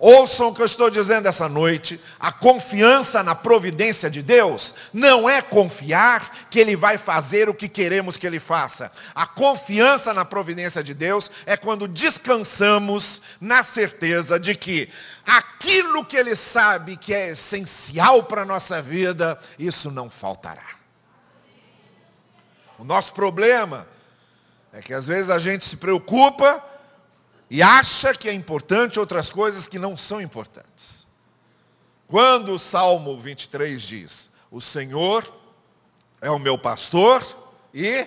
Ouçam 0.00 0.48
o 0.48 0.54
que 0.54 0.62
eu 0.62 0.66
estou 0.66 0.88
dizendo 0.88 1.28
essa 1.28 1.46
noite. 1.46 2.00
A 2.18 2.32
confiança 2.32 3.22
na 3.22 3.34
providência 3.34 4.10
de 4.10 4.22
Deus 4.22 4.74
não 4.94 5.28
é 5.28 5.42
confiar 5.42 6.48
que 6.48 6.58
Ele 6.58 6.74
vai 6.74 6.96
fazer 6.96 7.50
o 7.50 7.54
que 7.54 7.68
queremos 7.68 8.16
que 8.16 8.26
Ele 8.26 8.40
faça. 8.40 8.90
A 9.14 9.26
confiança 9.26 10.14
na 10.14 10.24
providência 10.24 10.82
de 10.82 10.94
Deus 10.94 11.30
é 11.44 11.54
quando 11.54 11.86
descansamos 11.86 13.20
na 13.38 13.62
certeza 13.62 14.40
de 14.40 14.54
que 14.54 14.88
aquilo 15.26 16.06
que 16.06 16.16
Ele 16.16 16.34
sabe 16.50 16.96
que 16.96 17.12
é 17.12 17.32
essencial 17.32 18.22
para 18.22 18.40
a 18.40 18.46
nossa 18.46 18.80
vida, 18.80 19.38
isso 19.58 19.90
não 19.90 20.08
faltará. 20.08 20.80
O 22.78 22.84
nosso 22.84 23.12
problema 23.12 23.86
é 24.72 24.80
que 24.80 24.94
às 24.94 25.06
vezes 25.06 25.28
a 25.28 25.38
gente 25.38 25.68
se 25.68 25.76
preocupa 25.76 26.69
e 27.50 27.62
acha 27.62 28.14
que 28.14 28.28
é 28.28 28.32
importante 28.32 29.00
outras 29.00 29.28
coisas 29.28 29.66
que 29.66 29.78
não 29.78 29.96
são 29.96 30.20
importantes. 30.20 31.04
Quando 32.06 32.52
o 32.52 32.58
Salmo 32.58 33.20
23 33.20 33.82
diz: 33.82 34.30
O 34.50 34.60
Senhor 34.60 35.28
é 36.20 36.30
o 36.30 36.38
meu 36.38 36.56
pastor 36.56 37.26
e. 37.74 38.06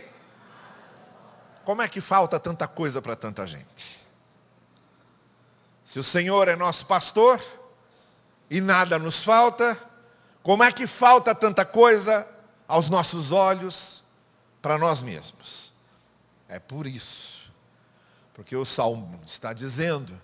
Como 1.65 1.81
é 1.81 1.87
que 1.87 2.01
falta 2.01 2.39
tanta 2.39 2.67
coisa 2.67 3.01
para 3.01 3.15
tanta 3.15 3.47
gente? 3.47 4.01
Se 5.85 5.97
o 5.97 6.03
Senhor 6.03 6.47
é 6.49 6.55
nosso 6.57 6.85
pastor 6.85 7.41
e 8.49 8.59
nada 8.59 8.99
nos 8.99 9.23
falta, 9.23 9.77
como 10.41 10.61
é 10.63 10.71
que 10.73 10.87
falta 10.87 11.33
tanta 11.33 11.65
coisa 11.65 12.27
aos 12.67 12.89
nossos 12.89 13.31
olhos 13.31 14.03
para 14.61 14.77
nós 14.77 15.01
mesmos? 15.01 15.71
É 16.49 16.59
por 16.59 16.85
isso 16.85 17.42
porque 18.33 18.55
o 18.55 18.65
salmo 18.65 19.21
está 19.25 19.53
dizendo 19.53 20.19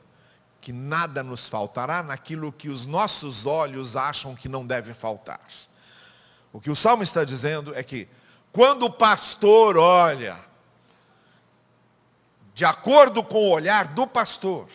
que 0.62 0.74
nada 0.74 1.24
nos 1.24 1.48
faltará 1.48 2.04
naquilo 2.04 2.52
que 2.52 2.70
os 2.70 2.86
nossos 2.86 3.46
olhos 3.46 3.96
acham 3.96 4.36
que 4.36 4.50
não 4.50 4.66
deve 4.66 4.94
faltar. 4.94 5.42
O 6.52 6.60
que 6.60 6.72
o 6.72 6.76
salmo 6.76 7.04
está 7.04 7.24
dizendo 7.24 7.74
é 7.76 7.84
que 7.84 8.08
quando 8.52 8.86
o 8.86 8.92
pastor 8.92 9.78
olha, 9.78 10.38
de 12.54 12.66
acordo 12.66 13.24
com 13.24 13.38
o 13.38 13.52
olhar 13.52 13.94
do 13.94 14.08
pastor, 14.08 14.68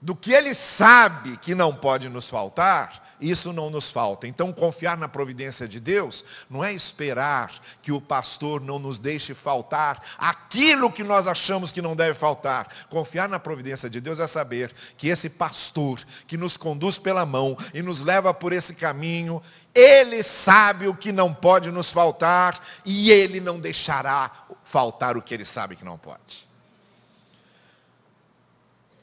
do 0.00 0.14
que 0.14 0.32
ele 0.32 0.54
sabe 0.76 1.38
que 1.38 1.54
não 1.54 1.74
pode 1.74 2.08
nos 2.08 2.28
faltar, 2.28 3.03
isso 3.20 3.52
não 3.52 3.70
nos 3.70 3.90
falta. 3.90 4.26
Então, 4.26 4.52
confiar 4.52 4.96
na 4.96 5.08
providência 5.08 5.66
de 5.68 5.80
Deus 5.80 6.24
não 6.48 6.64
é 6.64 6.72
esperar 6.72 7.50
que 7.82 7.92
o 7.92 8.00
pastor 8.00 8.60
não 8.60 8.78
nos 8.78 8.98
deixe 8.98 9.34
faltar 9.34 10.02
aquilo 10.18 10.92
que 10.92 11.02
nós 11.02 11.26
achamos 11.26 11.72
que 11.72 11.82
não 11.82 11.96
deve 11.96 12.18
faltar. 12.18 12.68
Confiar 12.88 13.28
na 13.28 13.38
providência 13.38 13.88
de 13.88 14.00
Deus 14.00 14.18
é 14.18 14.26
saber 14.26 14.72
que 14.96 15.08
esse 15.08 15.28
pastor 15.28 16.00
que 16.26 16.36
nos 16.36 16.56
conduz 16.56 16.98
pela 16.98 17.24
mão 17.24 17.56
e 17.72 17.82
nos 17.82 18.00
leva 18.00 18.32
por 18.34 18.52
esse 18.52 18.74
caminho, 18.74 19.42
ele 19.74 20.22
sabe 20.44 20.86
o 20.86 20.96
que 20.96 21.12
não 21.12 21.32
pode 21.32 21.70
nos 21.70 21.90
faltar 21.90 22.60
e 22.84 23.10
ele 23.10 23.40
não 23.40 23.58
deixará 23.58 24.30
faltar 24.64 25.16
o 25.16 25.22
que 25.22 25.34
ele 25.34 25.44
sabe 25.44 25.76
que 25.76 25.84
não 25.84 25.98
pode. 25.98 26.44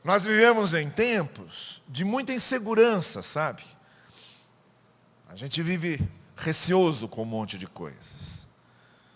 Nós 0.03 0.23
vivemos 0.23 0.73
em 0.73 0.89
tempos 0.89 1.81
de 1.87 2.03
muita 2.03 2.33
insegurança, 2.33 3.21
sabe? 3.21 3.61
A 5.31 5.35
gente 5.37 5.63
vive 5.63 5.97
receoso 6.35 7.07
com 7.07 7.21
um 7.21 7.25
monte 7.25 7.57
de 7.57 7.65
coisas. 7.65 8.01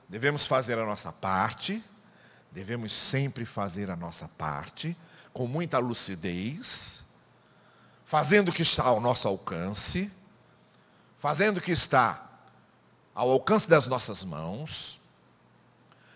Devemos 0.08 0.48
fazer 0.48 0.80
a 0.80 0.86
nossa 0.86 1.12
parte, 1.12 1.84
devemos 2.54 2.94
sempre 3.12 3.44
fazer 3.44 3.90
a 3.90 3.98
nossa 3.98 4.30
parte, 4.30 4.96
com 5.34 5.46
muita 5.46 5.78
lucidez, 5.78 7.02
fazendo 8.06 8.48
o 8.48 8.54
que 8.54 8.62
está 8.62 8.84
ao 8.84 9.02
nosso 9.02 9.28
alcance, 9.28 10.10
fazendo 11.20 11.58
o 11.58 11.62
que 11.62 11.74
está 11.74 12.26
ao 13.14 13.30
alcance 13.32 13.68
das 13.68 13.86
nossas 13.86 14.24
mãos, 14.24 14.98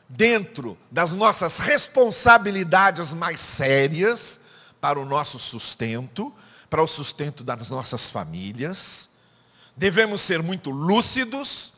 dentro 0.08 0.77
das 0.89 1.12
nossas 1.12 1.53
responsabilidades 1.56 3.12
mais 3.12 3.38
sérias, 3.58 4.22
para 4.79 4.98
o 4.98 5.03
nosso 5.03 5.38
sustento, 5.38 6.34
para 6.70 6.82
o 6.82 6.88
sustento 6.88 7.44
das 7.44 7.70
nossas 7.70 8.10
famílias. 8.12 9.10
Devemos 9.79 10.19
ser 10.27 10.43
muito 10.43 10.69
lúcidos, 10.71 11.71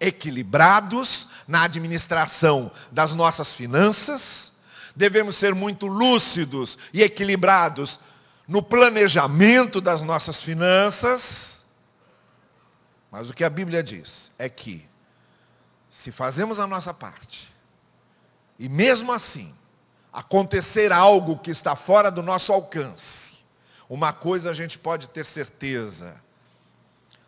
equilibrados 0.00 1.28
na 1.46 1.64
administração 1.64 2.72
das 2.90 3.12
nossas 3.14 3.54
finanças. 3.56 4.50
Devemos 4.96 5.36
ser 5.36 5.54
muito 5.54 5.86
lúcidos 5.86 6.78
e 6.94 7.02
equilibrados 7.02 8.00
no 8.48 8.62
planejamento 8.62 9.82
das 9.82 10.00
nossas 10.00 10.40
finanças. 10.40 11.22
Mas 13.10 13.28
o 13.28 13.34
que 13.34 13.44
a 13.44 13.50
Bíblia 13.50 13.82
diz 13.82 14.32
é 14.38 14.48
que, 14.48 14.88
se 15.90 16.10
fazemos 16.10 16.58
a 16.58 16.66
nossa 16.66 16.94
parte, 16.94 17.52
e 18.58 18.66
mesmo 18.66 19.12
assim 19.12 19.54
acontecer 20.10 20.90
algo 20.90 21.38
que 21.38 21.50
está 21.50 21.76
fora 21.76 22.10
do 22.10 22.22
nosso 22.22 22.50
alcance, 22.50 23.36
uma 23.90 24.10
coisa 24.10 24.48
a 24.48 24.54
gente 24.54 24.78
pode 24.78 25.10
ter 25.10 25.26
certeza: 25.26 26.18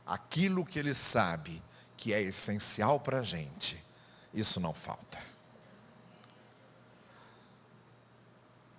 aquilo 0.06 0.64
que 0.64 0.78
Ele 0.78 0.94
sabe 0.94 1.62
que 1.96 2.12
é 2.12 2.22
essencial 2.22 3.00
para 3.00 3.20
a 3.20 3.22
gente, 3.22 3.82
isso 4.32 4.60
não 4.60 4.74
falta. 4.74 5.18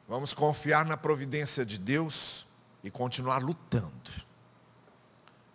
Vamos 0.08 0.34
confiar 0.34 0.86
na 0.86 0.96
providência 0.96 1.65
de 1.65 1.79
Deus 1.79 2.46
e 2.84 2.91
continuar 2.91 3.41
lutando. 3.41 4.12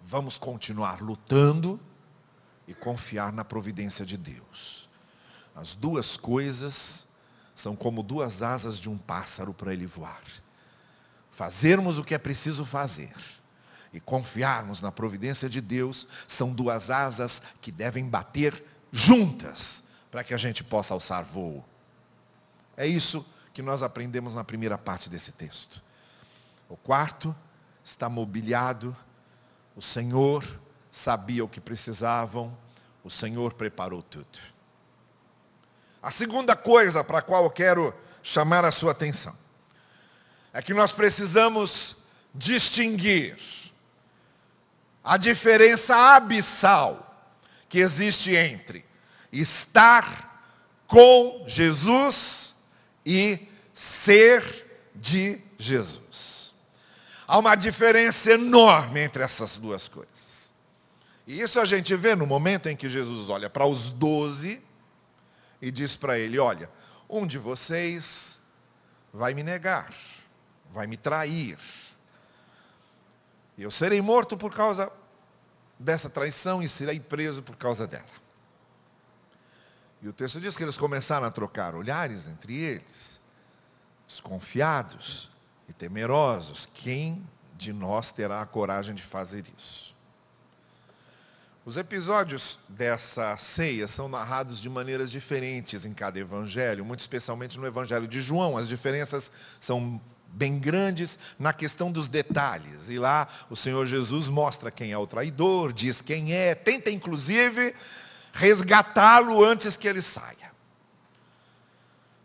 Vamos 0.03 0.37
continuar 0.39 1.01
lutando 1.01 1.79
e 2.67 2.75
confiar 2.75 3.33
na 3.33 3.45
providência 3.45 4.05
de 4.05 4.17
Deus. 4.17 4.89
As 5.55 5.75
duas 5.77 6.17
coisas 6.17 7.07
são 7.55 7.77
como 7.77 8.03
duas 8.03 8.43
asas 8.43 8.79
de 8.81 8.89
um 8.89 8.99
pássaro 8.99 9.55
para 9.55 9.73
ele 9.73 9.87
voar. 9.87 10.23
Fazermos 11.33 11.99
o 11.99 12.05
que 12.05 12.15
é 12.15 12.19
preciso 12.19 12.65
fazer 12.67 13.13
e 13.93 14.01
confiarmos 14.01 14.81
na 14.81 14.93
providência 14.93 15.49
de 15.49 15.61
Deus 15.61 16.07
são 16.29 16.53
duas 16.53 16.91
asas 16.91 17.33
que 17.61 17.73
devem 17.73 18.09
bater 18.09 18.65
juntas 18.93 19.83
para 20.11 20.25
que 20.25 20.35
a 20.35 20.37
gente 20.37 20.63
possa 20.63 20.95
alçar 20.95 21.25
voo. 21.25 21.65
É 22.77 22.87
isso 22.87 23.25
que 23.53 23.63
nós 23.63 23.83
aprendemos 23.83 24.35
na 24.35 24.45
primeira 24.45 24.79
parte 24.79 25.09
desse 25.11 25.33
texto. 25.33 25.83
O 26.69 26.77
quarto 26.77 27.35
está 27.85 28.09
mobiliado, 28.09 28.97
o 29.75 29.83
Senhor 29.83 30.45
sabia 30.91 31.45
o 31.45 31.49
que 31.49 31.61
precisavam, 31.61 32.57
o 33.03 33.11
Senhor 33.11 33.55
preparou 33.55 34.03
tudo. 34.03 34.39
A 36.03 36.11
segunda 36.13 36.57
coisa 36.57 37.05
para 37.05 37.19
a 37.19 37.23
qual 37.23 37.45
eu 37.45 37.51
quero 37.51 37.95
chamar 38.23 38.65
a 38.65 38.73
sua 38.73 38.93
atenção 38.93 39.37
é 40.53 40.63
que 40.63 40.75
nós 40.75 40.93
precisamos 40.93 41.97
distinguir 42.35 43.37
a 45.03 45.17
diferença 45.17 45.95
abissal 45.95 47.07
que 47.69 47.79
existe 47.79 48.35
entre 48.37 48.85
estar 49.33 50.29
com 50.87 51.45
Jesus 51.47 52.53
e 53.07 53.39
ser 54.05 54.43
de 54.95 55.41
Jesus. 55.59 56.53
Há 57.27 57.39
uma 57.39 57.55
diferença 57.55 58.33
enorme 58.33 59.01
entre 59.01 59.23
essas 59.23 59.57
duas 59.59 59.89
coisas. 59.89 60.11
E 61.27 61.41
isso 61.41 61.61
a 61.61 61.65
gente 61.65 61.95
vê 61.95 62.17
no 62.17 62.27
momento 62.27 62.69
em 62.69 62.77
que 62.77 62.91
Jesus 62.91 63.29
olha 63.29 63.49
para 63.49 63.65
os 63.65 63.91
doze 63.93 64.61
e 65.63 65.71
diz 65.71 65.95
para 65.95 66.19
ele: 66.19 66.41
Olha, 66.41 66.69
um 67.09 67.25
de 67.25 67.39
vocês 67.39 68.05
vai 69.13 69.33
me 69.33 69.45
negar, 69.45 69.95
vai 70.73 70.89
me 70.89 70.97
trair. 70.97 71.57
Eu 73.63 73.71
serei 73.71 74.01
morto 74.01 74.37
por 74.37 74.55
causa 74.55 74.91
dessa 75.79 76.09
traição 76.09 76.63
e 76.63 76.69
serei 76.69 76.99
preso 76.99 77.43
por 77.43 77.57
causa 77.57 77.87
dela. 77.87 78.05
E 80.03 80.09
o 80.09 80.13
texto 80.13 80.41
diz 80.41 80.57
que 80.57 80.63
eles 80.63 80.77
começaram 80.77 81.27
a 81.27 81.31
trocar 81.31 81.75
olhares 81.75 82.27
entre 82.27 82.57
eles, 82.57 83.21
desconfiados 84.09 85.29
e 85.69 85.73
temerosos. 85.73 86.67
Quem 86.75 87.27
de 87.57 87.73
nós 87.73 88.11
terá 88.13 88.41
a 88.41 88.47
coragem 88.47 88.95
de 88.95 89.03
fazer 89.05 89.45
isso? 89.57 89.95
Os 91.65 91.77
episódios 91.77 92.59
dessa 92.67 93.37
ceia 93.55 93.87
são 93.89 94.09
narrados 94.09 94.59
de 94.61 94.69
maneiras 94.71 95.11
diferentes 95.11 95.85
em 95.85 95.93
cada 95.93 96.19
evangelho, 96.19 96.85
muito 96.85 97.01
especialmente 97.01 97.59
no 97.59 97.67
evangelho 97.67 98.09
de 98.09 98.23
João. 98.23 98.57
As 98.57 98.67
diferenças 98.67 99.31
são 99.61 100.01
bem 100.33 100.59
grandes 100.59 101.19
na 101.39 101.53
questão 101.53 101.91
dos 101.91 102.09
detalhes. 102.09 102.89
E 102.89 102.99
lá 102.99 103.29
o 103.49 103.57
Senhor 103.57 103.87
Jesus 103.87 104.29
mostra 104.29 104.71
quem 104.71 104.93
é 104.93 104.99
o 104.99 105.07
traidor, 105.07 105.73
diz 105.73 106.01
quem 106.01 106.33
é, 106.33 106.55
tenta 106.55 106.91
inclusive 106.91 107.75
resgatá-lo 108.33 109.45
antes 109.45 109.77
que 109.77 109.89
ele 109.89 110.03
saia. 110.03 110.51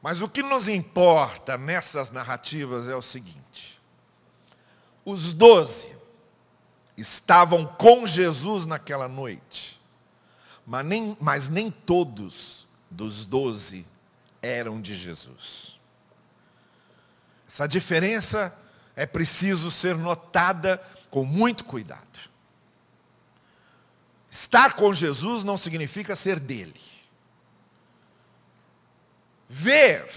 Mas 0.02 0.22
o 0.22 0.30
que 0.30 0.44
nos 0.44 0.68
importa 0.68 1.58
nessas 1.58 2.12
narrativas 2.12 2.88
é 2.88 2.96
o 2.96 3.02
seguinte: 3.02 3.80
os 5.04 5.34
doze 5.34 5.96
estavam 6.96 7.66
com 7.66 8.06
Jesus 8.06 8.66
naquela 8.66 9.08
noite, 9.08 9.80
mas 10.66 10.86
nem, 10.86 11.18
mas 11.20 11.50
nem 11.50 11.72
todos 11.72 12.68
dos 12.90 13.26
doze 13.26 13.86
eram 14.42 14.80
de 14.80 14.96
Jesus. 14.96 15.80
Essa 17.56 17.68
diferença 17.68 18.56
é 18.96 19.08
preciso 19.08 19.72
ser 19.72 19.96
notada 19.96 20.80
com 21.10 21.26
muito 21.26 21.64
cuidado. 21.64 22.20
Estar 24.30 24.76
com 24.76 24.94
Jesus 24.94 25.44
não 25.44 25.58
significa 25.58 26.16
ser 26.18 26.40
dele. 26.40 26.80
Ver 29.50 30.08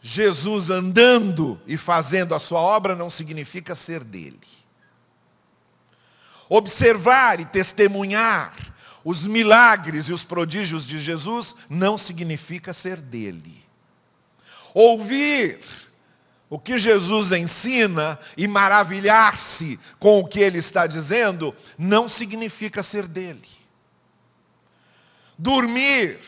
Jesus 0.00 0.70
andando 0.70 1.60
e 1.66 1.76
fazendo 1.76 2.34
a 2.34 2.40
sua 2.40 2.60
obra 2.60 2.96
não 2.96 3.10
significa 3.10 3.76
ser 3.76 4.02
dele 4.02 4.40
observar 6.50 7.38
e 7.38 7.46
testemunhar 7.46 8.52
os 9.04 9.22
milagres 9.22 10.08
e 10.08 10.12
os 10.12 10.24
prodígios 10.24 10.84
de 10.84 11.00
Jesus 11.00 11.54
não 11.70 11.96
significa 11.96 12.74
ser 12.74 13.00
dele. 13.00 13.64
Ouvir 14.74 15.60
o 16.50 16.58
que 16.58 16.76
Jesus 16.76 17.30
ensina 17.30 18.18
e 18.36 18.46
maravilhar-se 18.48 19.78
com 20.00 20.18
o 20.18 20.26
que 20.26 20.40
ele 20.40 20.58
está 20.58 20.86
dizendo 20.86 21.54
não 21.78 22.08
significa 22.08 22.82
ser 22.82 23.06
dele. 23.06 23.48
Dormir 25.38 26.18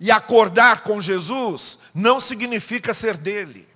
e 0.00 0.10
acordar 0.10 0.82
com 0.82 1.00
Jesus 1.00 1.78
não 1.94 2.18
significa 2.18 2.94
ser 2.94 3.18
dele. 3.18 3.68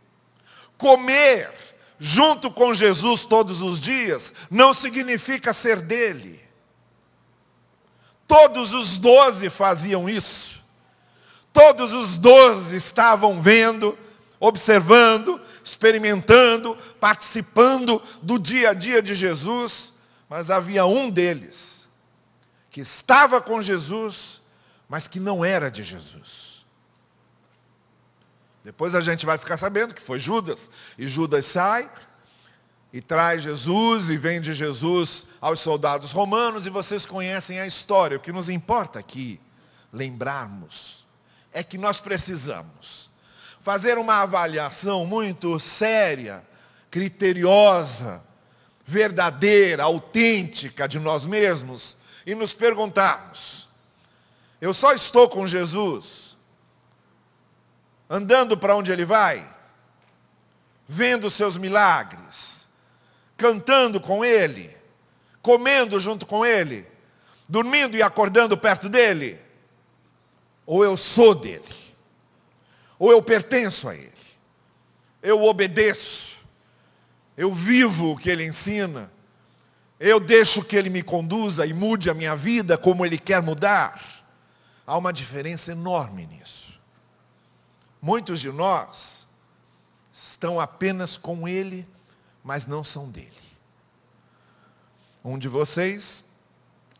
Comer 0.79 1.53
junto 2.01 2.51
com 2.51 2.73
Jesus 2.73 3.27
todos 3.27 3.61
os 3.61 3.79
dias, 3.79 4.33
não 4.51 4.73
significa 4.73 5.53
ser 5.53 5.83
dele. 5.83 6.41
Todos 8.27 8.73
os 8.73 8.97
doze 8.97 9.51
faziam 9.51 10.09
isso. 10.09 10.59
Todos 11.53 11.93
os 11.93 12.17
doze 12.17 12.77
estavam 12.77 13.43
vendo, 13.43 13.99
observando, 14.41 15.39
experimentando, 15.63 16.75
participando 16.99 18.03
do 18.23 18.39
dia 18.39 18.71
a 18.71 18.75
dia 18.75 19.03
de 19.03 19.15
Jesus, 19.15 19.93
Mas 20.29 20.49
havia 20.49 20.87
um 20.87 21.11
deles 21.11 21.85
que 22.71 22.81
estava 22.81 23.41
com 23.43 23.61
Jesus, 23.61 24.41
mas 24.89 25.09
que 25.09 25.19
não 25.19 25.45
era 25.45 25.69
de 25.69 25.83
Jesus. 25.83 26.51
Depois 28.63 28.95
a 28.95 29.01
gente 29.01 29.27
vai 29.27 29.39
ficar 29.39 29.57
sabendo 29.57 29.93
que 29.93 30.03
foi 30.03 30.21
Judas. 30.21 30.61
E 30.97 31.09
Judas 31.09 31.47
sai 31.53 31.91
e 32.93 33.03
traz 33.03 33.43
Jesus 33.43 34.09
e 34.09 34.17
vende 34.17 34.53
Jesus 34.55 35.27
aos 35.41 35.61
soldados 35.61 36.13
romanos. 36.13 36.65
E 36.65 36.71
vocês 36.71 37.05
conhecem 37.05 37.59
a 37.59 37.67
história. 37.67 38.17
O 38.17 38.21
que 38.21 38.33
nos 38.33 38.49
importa 38.49 39.01
aqui 39.01 39.41
lembrarmos 39.93 41.05
é 41.53 41.65
que 41.65 41.77
nós 41.77 41.99
precisamos 41.99 43.11
fazer 43.63 43.99
uma 43.99 44.23
avaliação 44.23 45.05
muito 45.05 45.59
séria, 45.61 46.43
criteriosa, 46.91 48.23
verdadeira, 48.87 49.85
autêntica 49.85 50.89
de 50.89 50.99
nós 50.99 51.25
mesmos 51.25 51.97
e 52.27 52.35
nos 52.35 52.53
perguntarmos: 52.53 53.69
eu 54.61 54.75
só 54.75 54.93
estou 54.93 55.29
com 55.29 55.47
Jesus 55.47 56.37
andando 58.09 58.59
para 58.59 58.75
onde 58.75 58.91
ele 58.91 59.05
vai, 59.05 59.49
vendo 60.89 61.31
seus 61.31 61.57
milagres, 61.57 62.67
cantando 63.37 64.01
com 64.01 64.25
ele, 64.25 64.77
comendo 65.41 66.01
junto 66.01 66.27
com 66.27 66.45
ele, 66.45 66.85
dormindo 67.49 67.97
e 67.97 68.03
acordando 68.03 68.59
perto 68.59 68.89
dele? 68.89 69.41
Ou 70.67 70.85
eu 70.85 70.97
sou 70.97 71.37
dele? 71.37 71.90
Ou 73.01 73.11
eu 73.11 73.23
pertenço 73.23 73.89
a 73.89 73.97
ele? 73.97 74.13
Eu 75.23 75.43
obedeço? 75.43 76.39
Eu 77.37 77.55
vivo 77.55 78.13
o 78.13 78.17
que 78.17 78.29
ele 78.29 78.47
ensina? 78.47 79.11
Eu 79.99 80.21
deixo 80.21 80.63
que 80.63 80.77
ele 80.77 80.91
me 80.91 81.03
conduza 81.03 81.65
e 81.65 81.73
mude 81.73 82.11
a 82.11 82.15
minha 82.15 82.37
vida 82.37 82.77
como 82.79 83.05
ele 83.05 83.19
quer 83.19 83.43
mudar? 83.43 84.01
Há 84.87 84.99
uma 84.99 85.13
diferença 85.13 85.73
enorme 85.73 86.27
nisso. 86.27 86.79
Muitos 88.03 88.41
de 88.41 88.51
nós 88.51 89.27
estão 90.13 90.59
apenas 90.59 91.17
com 91.19 91.47
Ele, 91.47 91.87
mas 92.43 92.67
não 92.67 92.83
são 92.83 93.11
dele. 93.11 93.31
Um 95.25 95.39
de 95.39 95.49
vocês 95.49 96.25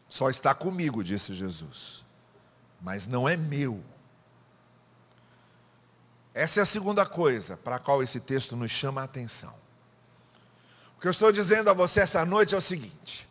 só 0.09 0.29
está 0.29 0.55
comigo, 0.55 1.03
disse 1.03 1.35
Jesus, 1.35 2.05
mas 2.81 3.07
não 3.07 3.29
é 3.29 3.37
meu. 3.37 3.83
Essa 6.35 6.61
é 6.61 6.63
a 6.63 6.67
segunda 6.67 7.05
coisa 7.05 7.57
para 7.57 7.77
a 7.77 7.79
qual 7.79 8.03
esse 8.03 8.21
texto 8.21 8.57
nos 8.57 8.71
chama 8.71 9.01
a 9.01 9.05
atenção. 9.05 9.55
O 10.97 11.01
que 11.01 11.07
eu 11.09 11.13
estou 11.13 11.33
dizendo 11.33 11.71
a 11.71 11.73
você 11.73 12.01
essa 12.01 12.25
noite 12.25 12.55
é 12.55 12.59
o 12.59 12.63
seguinte: 12.63 13.29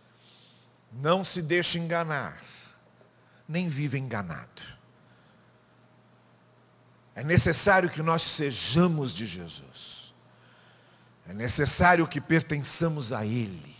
não 0.91 1.23
se 1.23 1.41
deixe 1.41 1.77
enganar, 1.77 2.41
nem 3.47 3.69
viva 3.69 3.97
enganado. 3.97 4.79
É 7.15 7.23
necessário 7.23 7.89
que 7.89 8.01
nós 8.01 8.23
sejamos 8.35 9.13
de 9.13 9.25
Jesus. 9.25 10.13
É 11.27 11.33
necessário 11.33 12.07
que 12.07 12.19
pertençamos 12.19 13.13
a 13.13 13.25
Ele. 13.25 13.75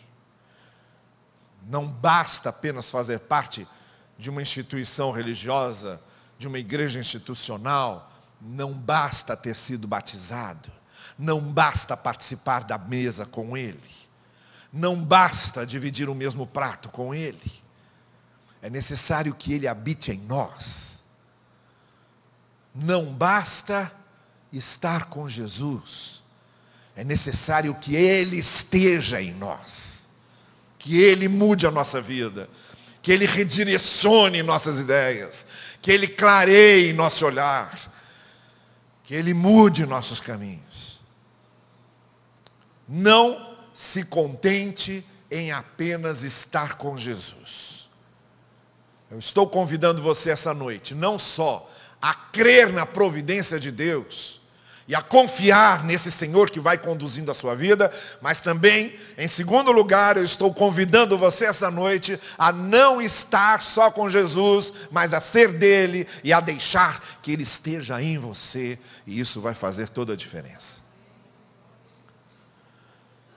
Não 1.64 1.88
basta 1.88 2.50
apenas 2.50 2.90
fazer 2.92 3.20
parte 3.22 3.68
de 4.18 4.30
uma 4.30 4.42
instituição 4.42 5.12
religiosa, 5.12 6.02
de 6.38 6.48
uma 6.48 6.60
igreja 6.60 7.00
institucional. 7.00 8.12
Não 8.42 8.74
basta 8.74 9.36
ter 9.36 9.56
sido 9.56 9.88
batizado. 9.88 10.72
Não 11.18 11.42
basta 11.42 11.98
participar 11.98 12.64
da 12.64 12.78
mesa 12.78 13.26
com 13.26 13.58
Ele. 13.58 13.80
Não 14.72 15.04
basta 15.04 15.66
dividir 15.66 16.10
o 16.10 16.16
mesmo 16.16 16.46
prato 16.48 16.90
com 16.90 17.14
Ele. 17.14 17.52
É 18.62 18.70
necessário 18.70 19.34
que 19.34 19.54
Ele 19.54 19.68
habite 19.68 20.12
em 20.12 20.20
nós 20.20 20.90
não 22.74 23.14
basta 23.14 23.92
estar 24.52 25.06
com 25.06 25.28
Jesus, 25.28 26.22
é 26.96 27.04
necessário 27.04 27.74
que 27.76 27.96
Ele 27.96 28.40
esteja 28.40 29.22
em 29.22 29.34
nós, 29.34 30.00
que 30.78 30.98
Ele 30.98 31.28
mude 31.28 31.68
a 31.68 31.72
nossa 31.72 32.02
vida, 32.02 32.50
que 33.02 33.12
Ele 33.12 33.26
redirecione 33.26 34.42
nossas 34.44 34.80
ideias, 34.80 35.46
que 35.82 35.92
Ele 35.92 36.08
clareie 36.08 36.94
nosso 36.94 37.26
olhar, 37.26 37.78
que 39.10 39.16
Ele 39.16 39.34
mude 39.34 39.88
nossos 39.88 40.20
caminhos. 40.20 41.00
Não 42.88 43.56
se 43.92 44.04
contente 44.04 45.04
em 45.32 45.52
apenas 45.52 46.22
estar 46.22 46.78
com 46.78 46.96
Jesus. 46.96 47.88
Eu 49.10 49.18
estou 49.18 49.50
convidando 49.50 50.04
você 50.04 50.30
essa 50.30 50.54
noite, 50.54 50.94
não 50.94 51.18
só 51.18 51.68
a 52.00 52.14
crer 52.14 52.72
na 52.72 52.86
providência 52.86 53.60
de 53.60 53.72
Deus 53.72 54.39
e 54.90 54.96
a 54.96 55.04
confiar 55.04 55.84
nesse 55.84 56.10
Senhor 56.10 56.50
que 56.50 56.60
vai 56.60 56.80
conduzindo 56.80 57.30
a 57.30 57.36
sua 57.36 57.56
vida, 57.56 57.94
mas 58.24 58.42
também, 58.42 59.00
em 59.20 59.28
segundo 59.28 59.72
lugar, 59.72 60.18
eu 60.18 60.24
estou 60.24 60.52
convidando 60.52 61.16
você 61.16 61.46
essa 61.46 61.70
noite 61.70 62.20
a 62.36 62.52
não 62.52 63.00
estar 63.00 63.62
só 63.62 63.92
com 63.92 64.10
Jesus, 64.10 64.74
mas 64.90 65.14
a 65.14 65.22
ser 65.22 65.60
dele 65.60 66.08
e 66.24 66.34
a 66.34 66.40
deixar 66.40 67.20
que 67.22 67.32
ele 67.32 67.44
esteja 67.44 68.02
em 68.02 68.18
você, 68.18 68.80
e 69.06 69.20
isso 69.20 69.40
vai 69.40 69.54
fazer 69.54 69.90
toda 69.90 70.14
a 70.14 70.18
diferença. 70.18 70.80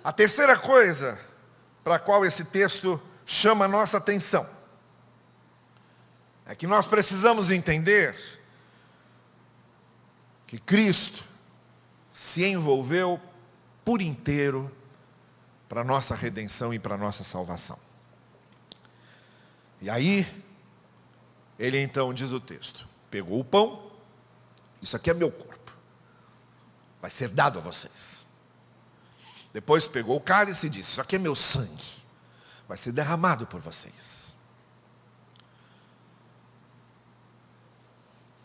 A 0.03 0.11
terceira 0.11 0.57
coisa 0.57 1.19
para 1.85 1.97
a 1.97 1.99
qual 1.99 2.25
esse 2.25 2.47
texto 2.47 2.99
chama 3.27 3.67
a 3.67 3.69
nossa 3.69 3.99
atenção 3.99 4.49
é 6.47 6.55
que 6.55 6.67
nós 6.67 6.87
precisamos 6.87 7.51
entender 7.51 8.17
que 10.47 10.59
Cristo 10.59 11.32
se 12.33 12.45
envolveu 12.45 13.21
por 13.85 14.01
inteiro 14.01 14.71
para 15.69 15.85
nossa 15.85 16.15
redenção 16.15 16.73
e 16.73 16.79
para 16.79 16.97
nossa 16.97 17.25
salvação. 17.25 17.79
E 19.81 19.91
aí, 19.91 20.27
ele 21.59 21.81
então 21.81 22.13
diz 22.13 22.31
o 22.31 22.41
texto: 22.41 22.87
pegou 23.11 23.41
o 23.41 23.45
pão, 23.45 23.91
isso 24.81 24.97
aqui 24.97 25.11
é 25.11 25.15
meu 25.15 25.31
corpo, 25.31 25.73
vai 27.01 27.11
ser 27.11 27.29
dado 27.29 27.59
a 27.59 27.63
vocês. 27.63 28.27
Depois 29.53 29.87
pegou 29.87 30.17
o 30.17 30.21
cálice 30.21 30.67
e 30.67 30.71
disse: 30.71 30.91
Isso 30.93 31.01
aqui 31.01 31.17
é 31.17 31.19
meu 31.19 31.35
sangue, 31.35 31.85
vai 32.69 32.79
ser 32.79 32.93
derramado 32.93 33.47
por 33.47 33.61
vocês. 33.61 34.23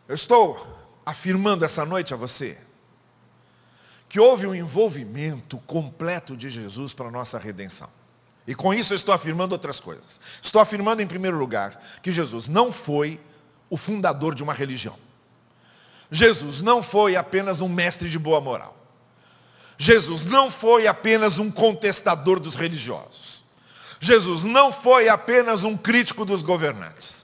Eu 0.08 0.16
estou 0.16 0.78
afirmando 1.06 1.66
essa 1.66 1.86
noite 1.86 2.14
a 2.14 2.18
você 2.18 2.67
que 4.10 4.20
houve 4.20 4.48
um 4.48 4.56
envolvimento 4.56 5.58
completo 5.60 6.36
de 6.36 6.50
Jesus 6.50 6.94
para 6.94 7.08
a 7.08 7.12
nossa 7.12 7.38
redenção. 7.38 7.90
E 8.48 8.56
com 8.56 8.74
isso 8.74 8.94
eu 8.94 8.98
estou 8.98 9.14
afirmando 9.14 9.54
outras 9.54 9.80
coisas. 9.80 10.20
Estou 10.42 10.62
afirmando, 10.62 11.02
em 11.02 11.08
primeiro 11.08 11.38
lugar, 11.38 11.82
que 12.02 12.12
Jesus 12.12 12.48
não 12.48 12.72
foi 12.72 13.20
o 13.70 13.78
fundador 13.78 14.34
de 14.34 14.42
uma 14.42 14.54
religião. 14.54 14.96
Jesus 16.10 16.62
não 16.62 16.82
foi 16.82 17.18
apenas 17.18 17.60
um 17.60 17.68
mestre 17.68 18.10
de 18.10 18.18
boa 18.18 18.40
moral. 18.40 18.76
Jesus 19.78 20.24
não 20.26 20.50
foi 20.50 20.88
apenas 20.88 21.38
um 21.38 21.52
contestador 21.52 22.40
dos 22.40 22.56
religiosos. 22.56 23.44
Jesus 24.00 24.44
não 24.46 24.72
foi 24.72 25.10
apenas 25.10 25.64
um 25.64 25.76
crítico 25.76 26.24
dos 26.24 26.42
governantes. 26.42 27.18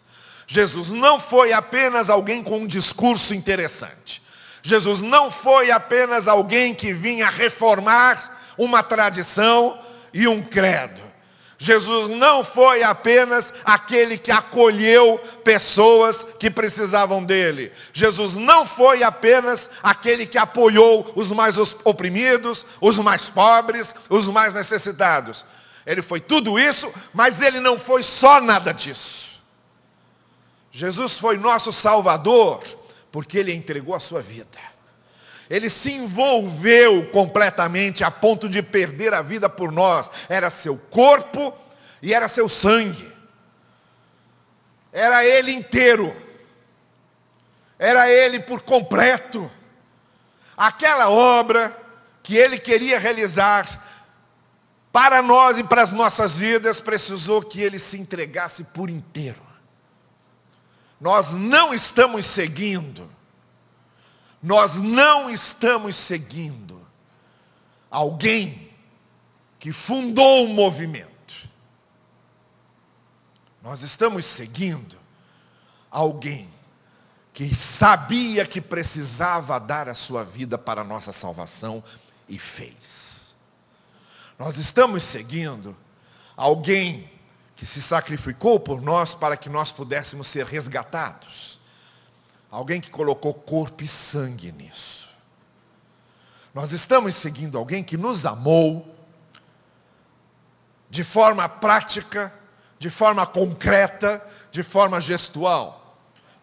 Jesus 0.47 0.89
não 0.89 1.19
foi 1.19 1.53
apenas 1.53 2.09
alguém 2.09 2.43
com 2.43 2.59
um 2.59 2.67
discurso 2.67 3.33
interessante. 3.33 4.21
Jesus 4.63 5.02
não 5.02 5.30
foi 5.30 5.69
apenas 5.71 6.28
alguém 6.28 6.73
que 6.73 6.93
vinha 6.93 7.30
reformar 7.30 8.39
uma 8.58 8.82
tradição 8.82 9.78
e 10.13 10.26
um 10.26 10.41
credo. 10.41 11.04
Jesus 11.58 12.10
não 12.17 12.43
foi 12.45 12.82
apenas 12.82 13.45
aquele 13.63 14.17
que 14.17 14.32
acolheu 14.32 15.17
pessoas 15.43 16.15
que 16.39 16.49
precisavam 16.49 17.23
dele. 17.23 17.71
Jesus 17.93 18.36
não 18.36 18.65
foi 18.67 19.04
apenas 19.04 19.62
aquele 19.82 20.26
que 20.26 20.38
apoiou 20.38 21.12
os 21.15 21.30
mais 21.30 21.56
oprimidos, 21.84 22.65
os 22.82 22.97
mais 22.97 23.28
pobres, 23.30 23.88
os 24.10 24.26
mais 24.28 24.54
necessitados. 24.54 25.43
Ele 25.86 26.02
foi 26.02 26.21
tudo 26.21 26.58
isso, 26.58 26.91
mas 27.13 27.41
ele 27.41 27.60
não 27.60 27.80
foi 27.80 28.02
só 28.02 28.39
nada 28.39 28.73
disso. 28.73 29.23
Jesus 30.71 31.19
foi 31.19 31.38
nosso 31.38 31.71
Salvador 31.71 32.63
porque 33.13 33.38
ele 33.38 33.54
entregou 33.54 33.93
a 33.93 33.99
sua 33.99 34.23
vida. 34.23 34.58
Ele 35.47 35.69
se 35.69 35.91
envolveu 35.91 37.12
completamente 37.12 38.04
a 38.04 38.10
ponto 38.10 38.49
de 38.49 38.63
perder 38.63 39.13
a 39.13 39.21
vida 39.21 39.47
por 39.47 39.71
nós. 39.71 40.10
Era 40.28 40.49
seu 40.49 40.76
corpo 40.89 41.56
e 42.02 42.12
era 42.12 42.28
seu 42.28 42.49
sangue. 42.49 43.08
Era 44.91 45.23
ele 45.23 45.52
inteiro. 45.52 46.12
Era 47.78 48.10
ele 48.10 48.39
por 48.39 48.63
completo. 48.63 49.49
Aquela 50.58 51.12
obra 51.12 51.78
que 52.23 52.36
ele 52.36 52.58
queria 52.58 52.97
realizar 52.97 53.84
para 54.91 55.21
nós 55.21 55.60
e 55.60 55.63
para 55.63 55.84
as 55.84 55.91
nossas 55.91 56.36
vidas, 56.38 56.80
precisou 56.80 57.43
que 57.43 57.62
ele 57.62 57.78
se 57.78 57.97
entregasse 57.97 58.63
por 58.63 58.89
inteiro. 58.89 59.52
Nós 60.99 61.32
não 61.34 61.73
estamos 61.73 62.25
seguindo, 62.34 63.10
nós 64.41 64.73
não 64.75 65.29
estamos 65.29 65.95
seguindo 66.08 66.86
alguém 67.89 68.69
que 69.60 69.71
fundou 69.71 70.45
o 70.45 70.49
movimento. 70.49 71.13
Nós 73.62 73.82
estamos 73.82 74.25
seguindo 74.36 74.97
alguém 75.89 76.49
que 77.34 77.49
sabia 77.79 78.45
que 78.45 78.60
precisava 78.60 79.60
dar 79.60 79.88
a 79.88 79.95
sua 79.95 80.23
vida 80.23 80.58
para 80.58 80.82
a 80.82 80.84
nossa 80.84 81.12
salvação 81.13 81.84
e 82.27 82.38
fez. 82.38 83.34
Nós 84.38 84.58
estamos 84.58 85.03
seguindo 85.12 85.75
alguém 86.36 87.10
que 87.55 87.65
se 87.65 87.81
sacrificou 87.83 88.59
por 88.59 88.81
nós 88.81 89.13
para 89.15 89.37
que 89.37 89.49
nós 89.49 89.71
pudéssemos 89.71 90.27
ser 90.27 90.45
resgatados. 90.45 91.59
Alguém 92.49 92.81
que 92.81 92.89
colocou 92.89 93.33
corpo 93.33 93.83
e 93.83 93.87
sangue 94.11 94.51
nisso. 94.51 95.07
Nós 96.53 96.71
estamos 96.71 97.15
seguindo 97.21 97.57
alguém 97.57 97.83
que 97.83 97.97
nos 97.97 98.25
amou 98.25 98.95
de 100.89 101.03
forma 101.03 101.49
prática, 101.49 102.31
de 102.77 102.89
forma 102.91 103.25
concreta, 103.25 104.21
de 104.51 104.61
forma 104.61 105.01
gestual 105.01 105.83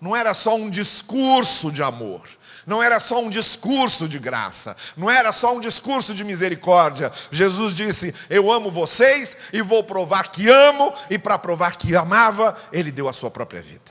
não 0.00 0.16
era 0.16 0.32
só 0.32 0.56
um 0.56 0.70
discurso 0.70 1.70
de 1.70 1.82
amor, 1.82 2.26
não 2.66 2.82
era 2.82 3.00
só 3.00 3.20
um 3.22 3.30
discurso 3.30 4.08
de 4.08 4.18
graça, 4.18 4.76
não 4.96 5.10
era 5.10 5.32
só 5.32 5.54
um 5.54 5.60
discurso 5.60 6.14
de 6.14 6.24
misericórdia. 6.24 7.12
Jesus 7.30 7.74
disse: 7.74 8.14
Eu 8.28 8.50
amo 8.50 8.70
vocês 8.70 9.28
e 9.52 9.62
vou 9.62 9.84
provar 9.84 10.30
que 10.30 10.48
amo, 10.48 10.94
e 11.08 11.18
para 11.18 11.38
provar 11.38 11.76
que 11.76 11.94
amava, 11.96 12.56
ele 12.72 12.90
deu 12.90 13.08
a 13.08 13.12
sua 13.12 13.30
própria 13.30 13.62
vida. 13.62 13.90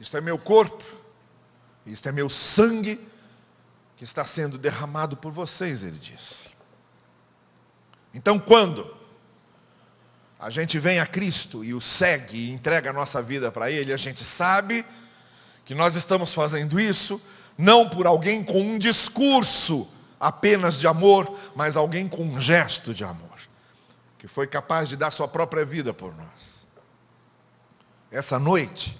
Isto 0.00 0.16
é 0.16 0.20
meu 0.20 0.38
corpo, 0.38 0.82
isto 1.86 2.08
é 2.08 2.12
meu 2.12 2.28
sangue 2.28 3.00
que 3.96 4.04
está 4.04 4.24
sendo 4.24 4.58
derramado 4.58 5.16
por 5.16 5.32
vocês, 5.32 5.82
ele 5.82 5.98
disse. 5.98 6.50
Então, 8.14 8.38
quando 8.38 9.02
a 10.38 10.50
gente 10.50 10.76
vem 10.78 10.98
a 10.98 11.06
Cristo 11.06 11.64
e 11.64 11.72
o 11.72 11.80
segue 11.80 12.36
e 12.36 12.50
entrega 12.50 12.90
a 12.90 12.92
nossa 12.92 13.22
vida 13.22 13.52
para 13.52 13.70
Ele, 13.70 13.92
a 13.92 13.96
gente 13.96 14.22
sabe 14.36 14.84
que 15.64 15.74
nós 15.74 15.94
estamos 15.94 16.34
fazendo 16.34 16.80
isso 16.80 17.20
não 17.56 17.88
por 17.88 18.06
alguém 18.06 18.42
com 18.42 18.60
um 18.60 18.78
discurso 18.78 19.86
apenas 20.18 20.78
de 20.78 20.86
amor, 20.86 21.38
mas 21.54 21.76
alguém 21.76 22.08
com 22.08 22.22
um 22.22 22.40
gesto 22.40 22.94
de 22.94 23.04
amor, 23.04 23.38
que 24.18 24.28
foi 24.28 24.46
capaz 24.46 24.88
de 24.88 24.96
dar 24.96 25.10
sua 25.10 25.28
própria 25.28 25.64
vida 25.64 25.92
por 25.92 26.14
nós. 26.14 26.66
Essa 28.10 28.38
noite, 28.38 28.96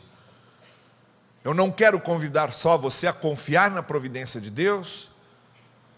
eu 1.45 1.55
não 1.55 1.71
quero 1.71 2.01
convidar 2.01 2.53
só 2.55 2.77
você 2.77 3.07
a 3.07 3.13
confiar 3.13 3.71
na 3.71 3.83
providência 3.83 4.41
de 4.41 4.51
Deus, 4.51 5.11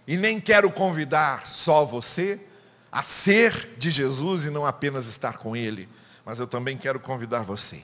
e 0.06 0.16
nem 0.16 0.40
quero 0.40 0.70
convidar 0.72 1.46
só 1.64 1.84
você 1.84 2.46
a 2.92 3.02
ser 3.24 3.76
de 3.78 3.90
Jesus 3.90 4.44
e 4.44 4.50
não 4.50 4.66
apenas 4.66 5.06
estar 5.06 5.38
com 5.38 5.56
Ele. 5.56 5.88
Mas 6.24 6.38
eu 6.38 6.46
também 6.46 6.76
quero 6.76 7.00
convidar 7.00 7.40
você 7.40 7.82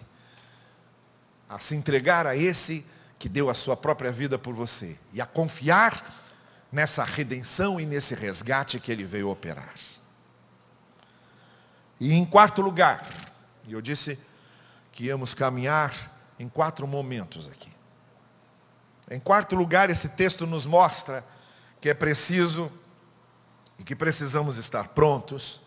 a 1.50 1.58
se 1.58 1.74
entregar 1.74 2.28
a 2.28 2.36
esse 2.36 2.86
que 3.18 3.28
deu 3.28 3.50
a 3.50 3.54
sua 3.54 3.76
própria 3.76 4.12
vida 4.12 4.38
por 4.38 4.54
você 4.54 4.96
e 5.12 5.20
a 5.20 5.26
confiar 5.26 6.22
nessa 6.70 7.02
redenção 7.02 7.80
e 7.80 7.84
nesse 7.84 8.14
resgate 8.14 8.78
que 8.78 8.92
ele 8.92 9.04
veio 9.04 9.28
operar. 9.28 9.74
E 11.98 12.12
em 12.12 12.24
quarto 12.24 12.62
lugar, 12.62 13.04
e 13.66 13.72
eu 13.72 13.82
disse 13.82 14.16
que 14.92 15.06
íamos 15.06 15.34
caminhar 15.34 15.92
em 16.38 16.48
quatro 16.48 16.86
momentos 16.86 17.48
aqui. 17.48 17.70
Em 19.10 19.18
quarto 19.18 19.56
lugar, 19.56 19.90
esse 19.90 20.08
texto 20.10 20.46
nos 20.46 20.64
mostra 20.64 21.24
que 21.80 21.90
é 21.90 21.94
preciso 21.94 22.70
e 23.76 23.82
que 23.82 23.96
precisamos 23.96 24.56
estar 24.56 24.90
prontos 24.90 25.60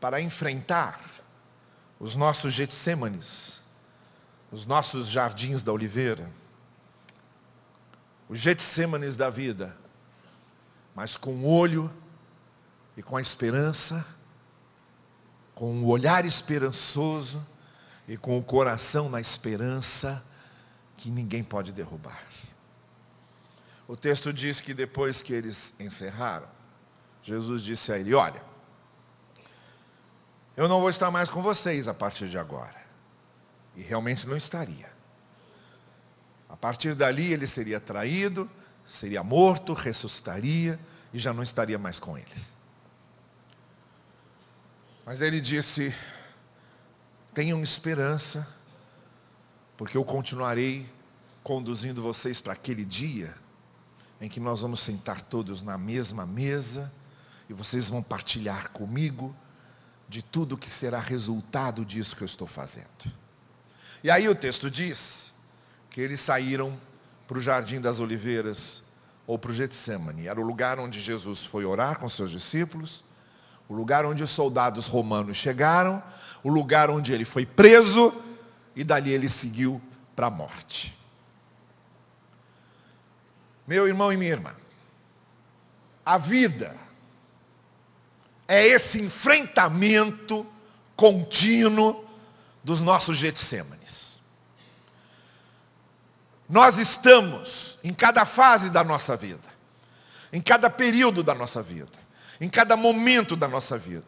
para 0.00 0.20
enfrentar 0.20 1.00
os 2.00 2.16
nossos 2.16 2.52
Getsêmanes, 2.52 3.62
os 4.54 4.64
nossos 4.66 5.08
jardins 5.08 5.64
da 5.64 5.72
oliveira, 5.72 6.30
os 8.28 8.38
Getsêmanes 8.38 9.16
da 9.16 9.28
vida, 9.28 9.76
mas 10.94 11.16
com 11.16 11.34
o 11.34 11.48
olho 11.48 11.92
e 12.96 13.02
com 13.02 13.16
a 13.16 13.20
esperança, 13.20 14.06
com 15.56 15.82
o 15.82 15.88
olhar 15.88 16.24
esperançoso 16.24 17.44
e 18.06 18.16
com 18.16 18.38
o 18.38 18.44
coração 18.44 19.08
na 19.08 19.20
esperança 19.20 20.22
que 20.98 21.10
ninguém 21.10 21.42
pode 21.42 21.72
derrubar. 21.72 22.22
O 23.88 23.96
texto 23.96 24.32
diz 24.32 24.60
que 24.60 24.72
depois 24.72 25.20
que 25.20 25.32
eles 25.32 25.74
encerraram, 25.80 26.46
Jesus 27.24 27.60
disse 27.64 27.90
a 27.90 27.98
ele: 27.98 28.14
Olha, 28.14 28.40
eu 30.56 30.68
não 30.68 30.80
vou 30.80 30.90
estar 30.90 31.10
mais 31.10 31.28
com 31.28 31.42
vocês 31.42 31.88
a 31.88 31.92
partir 31.92 32.28
de 32.28 32.38
agora. 32.38 32.83
E 33.76 33.82
realmente 33.82 34.26
não 34.26 34.36
estaria. 34.36 34.88
A 36.48 36.56
partir 36.56 36.94
dali 36.94 37.32
ele 37.32 37.46
seria 37.46 37.80
traído, 37.80 38.48
seria 39.00 39.22
morto, 39.22 39.72
ressuscitaria 39.72 40.78
e 41.12 41.18
já 41.18 41.32
não 41.32 41.42
estaria 41.42 41.78
mais 41.78 41.98
com 41.98 42.16
eles. 42.16 42.54
Mas 45.04 45.20
ele 45.20 45.40
disse: 45.40 45.94
tenham 47.34 47.62
esperança, 47.62 48.46
porque 49.76 49.96
eu 49.96 50.04
continuarei 50.04 50.88
conduzindo 51.42 52.02
vocês 52.02 52.40
para 52.40 52.52
aquele 52.52 52.84
dia 52.84 53.34
em 54.20 54.28
que 54.28 54.40
nós 54.40 54.62
vamos 54.62 54.84
sentar 54.84 55.22
todos 55.22 55.60
na 55.60 55.76
mesma 55.76 56.24
mesa 56.24 56.90
e 57.48 57.52
vocês 57.52 57.88
vão 57.88 58.02
partilhar 58.02 58.70
comigo 58.70 59.36
de 60.08 60.22
tudo 60.22 60.56
que 60.56 60.70
será 60.78 61.00
resultado 61.00 61.84
disso 61.84 62.16
que 62.16 62.22
eu 62.22 62.26
estou 62.26 62.46
fazendo. 62.46 62.88
E 64.04 64.10
aí 64.10 64.28
o 64.28 64.34
texto 64.34 64.70
diz 64.70 65.00
que 65.90 65.98
eles 65.98 66.22
saíram 66.26 66.78
para 67.26 67.38
o 67.38 67.40
Jardim 67.40 67.80
das 67.80 67.98
Oliveiras 67.98 68.82
ou 69.26 69.38
para 69.38 69.50
o 69.50 69.54
Getsemane. 69.54 70.28
Era 70.28 70.38
o 70.38 70.44
lugar 70.44 70.78
onde 70.78 71.00
Jesus 71.00 71.46
foi 71.46 71.64
orar 71.64 71.98
com 71.98 72.06
seus 72.10 72.30
discípulos, 72.30 73.02
o 73.66 73.72
lugar 73.72 74.04
onde 74.04 74.22
os 74.22 74.28
soldados 74.34 74.86
romanos 74.88 75.38
chegaram, 75.38 76.02
o 76.42 76.50
lugar 76.50 76.90
onde 76.90 77.14
ele 77.14 77.24
foi 77.24 77.46
preso 77.46 78.12
e 78.76 78.84
dali 78.84 79.10
ele 79.10 79.30
seguiu 79.30 79.80
para 80.14 80.26
a 80.26 80.30
morte. 80.30 80.94
Meu 83.66 83.88
irmão 83.88 84.12
e 84.12 84.18
minha 84.18 84.32
irmã, 84.32 84.54
a 86.04 86.18
vida 86.18 86.76
é 88.46 88.66
esse 88.66 89.00
enfrentamento 89.00 90.46
contínuo 90.94 92.03
dos 92.64 92.80
nossos 92.80 93.18
Getsêmanes. 93.18 94.14
Nós 96.48 96.76
estamos 96.78 97.78
em 97.84 97.92
cada 97.92 98.24
fase 98.24 98.70
da 98.70 98.82
nossa 98.82 99.16
vida, 99.16 99.48
em 100.32 100.40
cada 100.40 100.70
período 100.70 101.22
da 101.22 101.34
nossa 101.34 101.62
vida, 101.62 101.92
em 102.40 102.48
cada 102.48 102.76
momento 102.76 103.36
da 103.36 103.46
nossa 103.46 103.76
vida. 103.76 104.04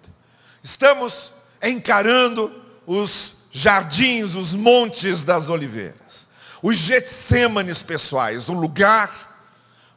Estamos 0.64 1.14
encarando 1.62 2.64
os 2.86 3.34
jardins, 3.52 4.34
os 4.34 4.52
montes 4.52 5.22
das 5.24 5.48
oliveiras, 5.48 6.26
os 6.62 6.76
Getsêmanes 6.78 7.82
pessoais, 7.82 8.48
o 8.48 8.52
lugar 8.52 9.36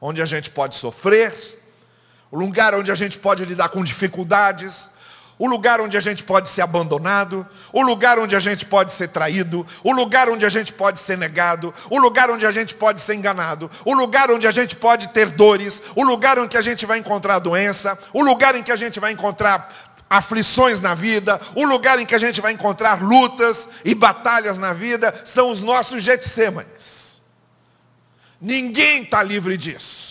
onde 0.01 0.21
a 0.21 0.25
gente 0.25 0.49
pode 0.49 0.75
sofrer, 0.75 1.33
o 2.31 2.37
lugar 2.37 2.75
onde 2.75 2.91
a 2.91 2.95
gente 2.95 3.17
pode 3.17 3.43
lidar 3.43 3.69
com 3.69 3.83
dificuldades, 3.83 4.73
o 5.39 5.47
lugar 5.47 5.79
onde 5.79 5.95
a 5.95 6.01
gente 6.01 6.21
pode 6.23 6.49
ser 6.49 6.61
abandonado, 6.61 7.47
o 7.71 7.81
lugar 7.81 8.19
onde 8.19 8.35
a 8.35 8.41
gente 8.41 8.65
pode 8.65 8.91
ser 8.97 9.07
traído, 9.07 9.65
o 9.85 9.93
lugar 9.93 10.29
onde 10.29 10.45
a 10.45 10.49
gente 10.49 10.73
pode 10.73 10.99
ser 10.99 11.17
negado, 11.17 11.73
o 11.89 11.97
lugar 11.97 12.29
onde 12.29 12.45
a 12.45 12.51
gente 12.51 12.75
pode 12.75 13.01
ser 13.03 13.15
enganado, 13.15 13.71
o 13.85 13.93
lugar 13.93 14.29
onde 14.29 14.45
a 14.45 14.51
gente 14.51 14.75
pode 14.75 15.07
ter 15.13 15.29
dores, 15.29 15.81
o 15.95 16.03
lugar 16.03 16.37
onde 16.37 16.57
a 16.57 16.61
gente 16.61 16.85
vai 16.85 16.99
encontrar 16.99 17.39
doença, 17.39 17.97
o 18.13 18.21
lugar 18.21 18.53
em 18.55 18.63
que 18.63 18.71
a 18.71 18.75
gente 18.75 18.99
vai 18.99 19.13
encontrar 19.13 19.89
aflições 20.09 20.81
na 20.81 20.93
vida, 20.93 21.39
o 21.55 21.63
lugar 21.63 21.99
em 21.99 22.05
que 22.05 22.15
a 22.15 22.19
gente 22.19 22.41
vai 22.41 22.51
encontrar 22.51 23.01
lutas 23.01 23.55
e 23.85 23.95
batalhas 23.95 24.57
na 24.57 24.73
vida, 24.73 25.23
são 25.33 25.51
os 25.51 25.61
nossos 25.61 26.03
Getsêmanes. 26.03 26.99
Ninguém 28.41 29.03
está 29.03 29.23
livre 29.23 29.55
disso. 29.55 30.09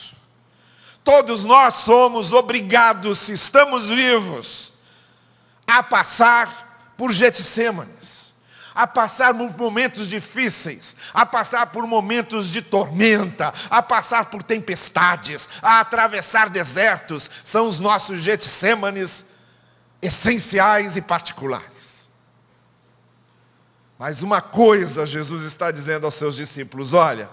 Todos 1.04 1.44
nós 1.44 1.84
somos 1.84 2.32
obrigados, 2.32 3.26
se 3.26 3.32
estamos 3.32 3.88
vivos, 3.88 4.67
a 5.68 5.82
passar 5.82 6.94
por 6.96 7.12
Getsêmanes, 7.12 8.32
a 8.74 8.86
passar 8.86 9.34
por 9.34 9.56
momentos 9.58 10.08
difíceis, 10.08 10.96
a 11.12 11.26
passar 11.26 11.66
por 11.66 11.86
momentos 11.86 12.48
de 12.50 12.62
tormenta, 12.62 13.52
a 13.68 13.82
passar 13.82 14.26
por 14.30 14.42
tempestades, 14.42 15.46
a 15.60 15.80
atravessar 15.80 16.48
desertos, 16.48 17.28
são 17.44 17.68
os 17.68 17.78
nossos 17.78 18.22
Getsêmanes 18.22 19.10
essenciais 20.00 20.96
e 20.96 21.02
particulares. 21.02 21.66
Mas 23.98 24.22
uma 24.22 24.40
coisa 24.40 25.04
Jesus 25.04 25.42
está 25.42 25.70
dizendo 25.70 26.06
aos 26.06 26.14
seus 26.14 26.36
discípulos: 26.36 26.94
olha, 26.94 27.28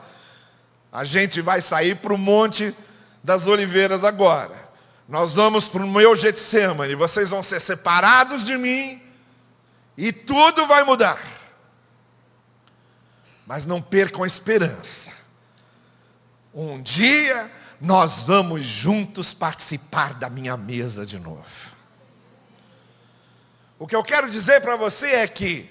a 0.91 1.05
gente 1.05 1.41
vai 1.41 1.61
sair 1.61 1.95
para 1.97 2.13
o 2.13 2.17
Monte 2.17 2.75
das 3.23 3.45
Oliveiras 3.45 4.03
agora. 4.03 4.64
Nós 5.07 5.35
vamos 5.35 5.65
para 5.65 5.83
o 5.83 5.87
meu 5.87 6.15
Getsemane, 6.15 6.95
vocês 6.95 7.29
vão 7.29 7.43
ser 7.43 7.61
separados 7.61 8.45
de 8.45 8.57
mim 8.57 9.01
e 9.97 10.11
tudo 10.11 10.65
vai 10.67 10.83
mudar. 10.83 11.21
Mas 13.45 13.65
não 13.65 13.81
percam 13.81 14.23
a 14.23 14.27
esperança. 14.27 15.13
Um 16.53 16.81
dia 16.81 17.51
nós 17.79 18.25
vamos 18.25 18.65
juntos 18.65 19.33
participar 19.33 20.15
da 20.15 20.29
minha 20.29 20.57
mesa 20.57 21.05
de 21.05 21.19
novo. 21.19 21.45
O 23.77 23.85
que 23.85 23.95
eu 23.95 24.03
quero 24.03 24.31
dizer 24.31 24.61
para 24.61 24.75
você 24.75 25.05
é 25.07 25.27
que 25.27 25.69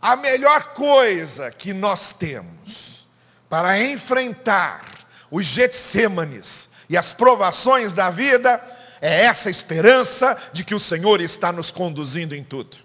a 0.00 0.16
melhor 0.16 0.72
coisa 0.74 1.52
que 1.52 1.72
nós 1.72 2.14
temos 2.14 3.06
para 3.48 3.80
enfrentar 3.80 4.82
os 5.30 5.46
Getsêmanes 5.46 6.68
e 6.92 6.96
as 6.98 7.10
provações 7.14 7.94
da 7.94 8.10
vida 8.10 8.62
é 9.00 9.24
essa 9.24 9.48
esperança 9.48 10.36
de 10.52 10.62
que 10.62 10.74
o 10.74 10.78
Senhor 10.78 11.22
está 11.22 11.50
nos 11.50 11.70
conduzindo 11.70 12.34
em 12.34 12.44
tudo. 12.44 12.76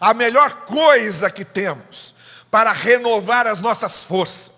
A 0.00 0.12
melhor 0.12 0.66
coisa 0.66 1.30
que 1.30 1.44
temos 1.44 2.12
para 2.50 2.72
renovar 2.72 3.46
as 3.46 3.60
nossas 3.60 4.02
forças, 4.06 4.50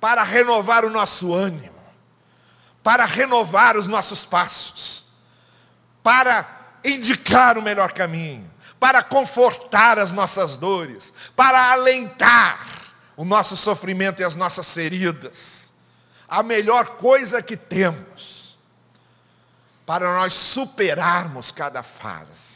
para 0.00 0.22
renovar 0.22 0.86
o 0.86 0.90
nosso 0.90 1.34
ânimo, 1.34 1.78
para 2.82 3.04
renovar 3.04 3.76
os 3.76 3.86
nossos 3.86 4.24
passos, 4.24 5.04
para 6.02 6.48
indicar 6.82 7.58
o 7.58 7.62
melhor 7.62 7.92
caminho, 7.92 8.50
para 8.80 9.02
confortar 9.02 9.98
as 9.98 10.12
nossas 10.12 10.56
dores, 10.56 11.12
para 11.36 11.72
alentar 11.72 12.86
o 13.18 13.24
nosso 13.26 13.54
sofrimento 13.54 14.22
e 14.22 14.24
as 14.24 14.34
nossas 14.34 14.72
feridas. 14.72 15.58
A 16.28 16.42
melhor 16.42 16.96
coisa 16.98 17.42
que 17.42 17.56
temos 17.56 18.56
para 19.86 20.12
nós 20.14 20.32
superarmos 20.52 21.50
cada 21.50 21.82
fase 21.82 22.48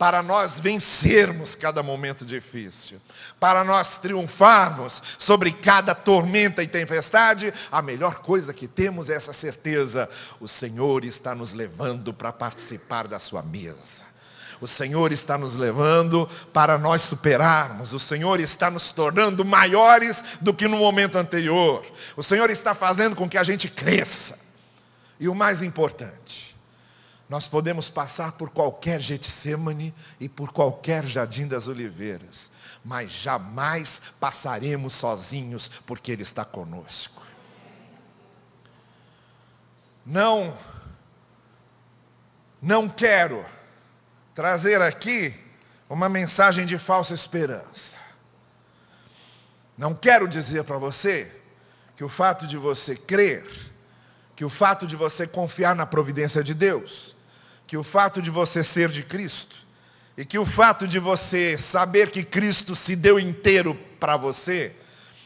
para 0.00 0.22
nós 0.22 0.58
vencermos 0.60 1.54
cada 1.54 1.82
momento 1.82 2.24
difícil, 2.24 2.98
para 3.38 3.62
nós 3.62 3.98
triunfarmos 3.98 5.02
sobre 5.18 5.52
cada 5.52 5.94
tormenta 5.94 6.62
e 6.62 6.68
tempestade, 6.68 7.52
a 7.70 7.82
melhor 7.82 8.22
coisa 8.22 8.54
que 8.54 8.66
temos 8.66 9.10
é 9.10 9.16
essa 9.16 9.34
certeza: 9.34 10.08
o 10.40 10.48
Senhor 10.48 11.04
está 11.04 11.34
nos 11.34 11.52
levando 11.52 12.14
para 12.14 12.32
participar 12.32 13.08
da 13.08 13.18
Sua 13.18 13.42
mesa. 13.42 14.09
O 14.60 14.66
Senhor 14.66 15.10
está 15.10 15.38
nos 15.38 15.56
levando 15.56 16.28
para 16.52 16.76
nós 16.76 17.02
superarmos. 17.04 17.92
O 17.92 17.98
Senhor 17.98 18.40
está 18.40 18.70
nos 18.70 18.92
tornando 18.92 19.44
maiores 19.44 20.16
do 20.40 20.52
que 20.52 20.68
no 20.68 20.76
momento 20.76 21.16
anterior. 21.16 21.84
O 22.16 22.22
Senhor 22.22 22.50
está 22.50 22.74
fazendo 22.74 23.16
com 23.16 23.28
que 23.28 23.38
a 23.38 23.44
gente 23.44 23.68
cresça. 23.68 24.38
E 25.18 25.28
o 25.28 25.34
mais 25.34 25.62
importante, 25.62 26.54
nós 27.28 27.46
podemos 27.46 27.88
passar 27.88 28.32
por 28.32 28.50
qualquer 28.50 29.00
Getsemane 29.00 29.94
e 30.18 30.28
por 30.28 30.52
qualquer 30.52 31.06
Jardim 31.06 31.46
das 31.46 31.68
Oliveiras, 31.68 32.50
mas 32.84 33.10
jamais 33.22 33.90
passaremos 34.18 34.94
sozinhos, 34.94 35.70
porque 35.86 36.12
Ele 36.12 36.22
está 36.22 36.44
conosco. 36.44 37.22
Não, 40.04 40.56
não 42.60 42.88
quero 42.88 43.44
trazer 44.40 44.80
aqui 44.80 45.34
uma 45.86 46.08
mensagem 46.08 46.64
de 46.64 46.78
falsa 46.78 47.12
esperança. 47.12 47.92
Não 49.76 49.94
quero 49.94 50.26
dizer 50.26 50.64
para 50.64 50.78
você 50.78 51.30
que 51.94 52.02
o 52.02 52.08
fato 52.08 52.46
de 52.46 52.56
você 52.56 52.96
crer, 52.96 53.44
que 54.34 54.42
o 54.42 54.48
fato 54.48 54.86
de 54.86 54.96
você 54.96 55.26
confiar 55.26 55.76
na 55.76 55.84
providência 55.84 56.42
de 56.42 56.54
Deus, 56.54 57.14
que 57.66 57.76
o 57.76 57.84
fato 57.84 58.22
de 58.22 58.30
você 58.30 58.62
ser 58.62 58.88
de 58.88 59.02
Cristo 59.02 59.54
e 60.16 60.24
que 60.24 60.38
o 60.38 60.46
fato 60.46 60.88
de 60.88 60.98
você 60.98 61.58
saber 61.70 62.10
que 62.10 62.24
Cristo 62.24 62.74
se 62.74 62.96
deu 62.96 63.20
inteiro 63.20 63.74
para 64.00 64.16
você, 64.16 64.74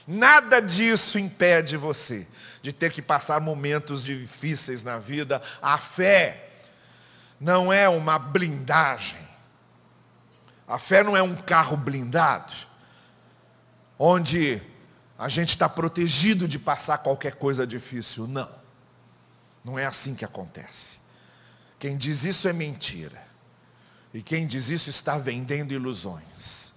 nada 0.09 0.59
disso 0.59 1.21
impede 1.21 1.77
você 1.77 2.27
de 2.63 2.73
ter 2.73 2.91
que 2.91 3.01
passar 3.01 3.41
momentos 3.41 4.03
difíceis 4.03 4.83
na 4.83 4.99
vida. 4.99 5.41
A 5.63 5.79
fé 5.79 6.44
não 7.45 7.71
é 7.71 7.87
uma 7.87 8.19
blindagem. 8.19 9.23
A 10.67 10.79
fé 10.79 11.05
não 11.05 11.15
é 11.15 11.23
um 11.23 11.37
carro 11.37 11.77
blindado, 11.77 12.55
onde 13.99 14.63
a 15.19 15.29
gente 15.29 15.51
está 15.51 15.69
protegido 15.69 16.49
de 16.49 16.59
passar 16.59 16.99
qualquer 16.99 17.37
coisa 17.37 17.67
difícil. 17.67 18.27
Não. 18.27 18.51
Não 19.63 19.79
é 19.79 19.85
assim 19.85 20.15
que 20.15 20.25
acontece. 20.25 20.99
Quem 21.79 21.99
diz 21.99 22.25
isso 22.25 22.49
é 22.49 22.53
mentira. 22.55 23.23
E 24.15 24.23
quem 24.23 24.47
diz 24.47 24.71
isso 24.71 24.89
está 24.89 25.19
vendendo 25.19 25.73
ilusões. 25.73 26.73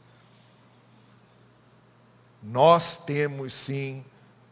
Nós 2.44 2.98
temos 3.06 3.54
sim 3.66 4.04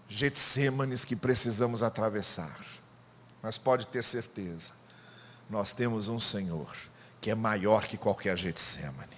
Getsêmanes 0.07 1.03
que 1.03 1.15
precisamos 1.15 1.83
atravessar. 1.83 2.57
Mas 3.43 3.57
pode 3.57 3.85
ter 3.87 4.03
certeza, 4.05 4.71
nós 5.49 5.73
temos 5.73 6.07
um 6.07 6.19
Senhor 6.19 6.75
que 7.21 7.31
é 7.31 7.35
maior 7.35 7.87
que 7.87 7.97
qualquer 7.97 8.37
Getsemane. 8.37 9.17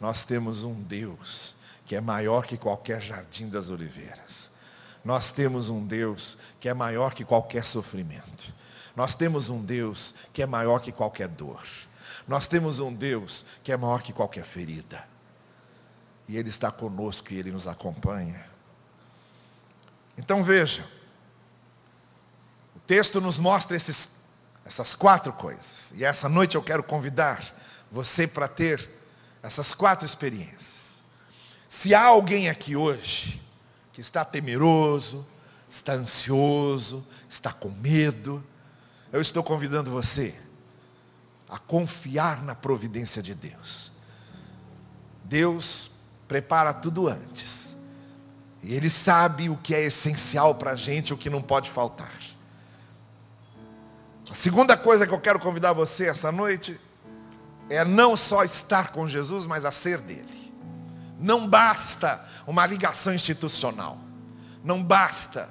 Nós 0.00 0.24
temos 0.24 0.62
um 0.62 0.82
Deus 0.82 1.54
que 1.86 1.96
é 1.96 2.00
maior 2.00 2.46
que 2.46 2.56
qualquer 2.56 3.00
jardim 3.00 3.48
das 3.48 3.70
oliveiras. 3.70 4.50
Nós 5.04 5.32
temos 5.32 5.68
um 5.68 5.86
Deus 5.86 6.36
que 6.60 6.68
é 6.68 6.74
maior 6.74 7.14
que 7.14 7.24
qualquer 7.24 7.64
sofrimento. 7.64 8.52
Nós 8.94 9.14
temos 9.14 9.48
um 9.48 9.64
Deus 9.64 10.14
que 10.32 10.42
é 10.42 10.46
maior 10.46 10.80
que 10.80 10.92
qualquer 10.92 11.28
dor. 11.28 11.62
Nós 12.26 12.46
temos 12.46 12.78
um 12.78 12.94
Deus 12.94 13.44
que 13.64 13.72
é 13.72 13.76
maior 13.76 14.02
que 14.02 14.12
qualquer 14.12 14.44
ferida. 14.46 15.04
E 16.28 16.36
Ele 16.36 16.50
está 16.50 16.70
conosco 16.70 17.32
e 17.32 17.36
Ele 17.36 17.50
nos 17.50 17.66
acompanha. 17.66 18.44
Então 20.16 20.44
veja, 20.44 20.84
o 22.76 22.80
texto 22.80 23.20
nos 23.20 23.38
mostra 23.38 23.76
esses, 23.76 24.08
essas 24.64 24.94
quatro 24.94 25.32
coisas. 25.32 25.92
E 25.94 26.04
essa 26.04 26.28
noite 26.28 26.54
eu 26.54 26.62
quero 26.62 26.82
convidar 26.82 27.42
você 27.90 28.26
para 28.26 28.48
ter 28.48 28.88
essas 29.42 29.74
quatro 29.74 30.06
experiências. 30.06 30.82
Se 31.80 31.94
há 31.94 32.04
alguém 32.04 32.48
aqui 32.48 32.76
hoje 32.76 33.40
que 33.92 34.00
está 34.00 34.24
temeroso, 34.24 35.26
está 35.68 35.94
ansioso, 35.94 37.06
está 37.28 37.52
com 37.52 37.70
medo, 37.70 38.42
eu 39.12 39.20
estou 39.20 39.42
convidando 39.42 39.90
você 39.90 40.34
a 41.48 41.58
confiar 41.58 42.42
na 42.42 42.54
providência 42.54 43.22
de 43.22 43.34
Deus. 43.34 43.90
Deus 45.24 45.90
prepara 46.26 46.72
tudo 46.72 47.08
antes. 47.08 47.62
E 48.62 48.72
Ele 48.74 48.88
sabe 48.88 49.50
o 49.50 49.56
que 49.56 49.74
é 49.74 49.82
essencial 49.84 50.54
para 50.54 50.70
a 50.70 50.76
gente, 50.76 51.12
o 51.12 51.18
que 51.18 51.28
não 51.28 51.42
pode 51.42 51.70
faltar. 51.72 52.16
A 54.30 54.34
segunda 54.36 54.76
coisa 54.76 55.06
que 55.06 55.12
eu 55.12 55.20
quero 55.20 55.40
convidar 55.40 55.72
você 55.72 56.06
essa 56.06 56.30
noite 56.30 56.78
é 57.68 57.84
não 57.84 58.16
só 58.16 58.44
estar 58.44 58.92
com 58.92 59.08
Jesus, 59.08 59.46
mas 59.46 59.64
a 59.64 59.72
ser 59.72 59.98
dele. 59.98 60.52
Não 61.18 61.48
basta 61.48 62.24
uma 62.46 62.66
ligação 62.66 63.14
institucional. 63.14 63.98
Não 64.64 64.82
basta 64.82 65.48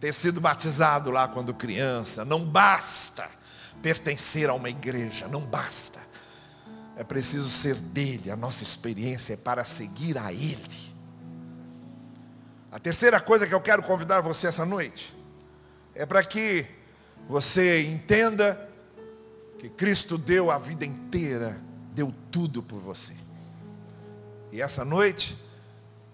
ter 0.00 0.14
sido 0.14 0.40
batizado 0.40 1.10
lá 1.10 1.28
quando 1.28 1.52
criança, 1.54 2.24
não 2.24 2.44
basta 2.44 3.28
pertencer 3.82 4.48
a 4.48 4.54
uma 4.54 4.70
igreja, 4.70 5.26
não 5.28 5.40
basta. 5.40 5.98
É 6.96 7.04
preciso 7.04 7.48
ser 7.60 7.76
dele, 7.76 8.30
a 8.30 8.36
nossa 8.36 8.62
experiência 8.62 9.34
é 9.34 9.36
para 9.36 9.64
seguir 9.64 10.18
a 10.18 10.32
ele. 10.32 10.88
A 12.70 12.78
terceira 12.78 13.20
coisa 13.20 13.46
que 13.46 13.54
eu 13.54 13.60
quero 13.60 13.82
convidar 13.82 14.20
você 14.20 14.48
essa 14.48 14.64
noite 14.64 15.14
é 15.94 16.04
para 16.04 16.22
que 16.24 16.66
você 17.26 17.82
entenda 17.82 18.68
que 19.58 19.68
Cristo 19.68 20.18
deu 20.18 20.50
a 20.50 20.58
vida 20.58 20.84
inteira, 20.84 21.58
deu 21.94 22.12
tudo 22.30 22.62
por 22.62 22.80
você. 22.80 23.14
E 24.52 24.60
essa 24.60 24.84
noite, 24.84 25.36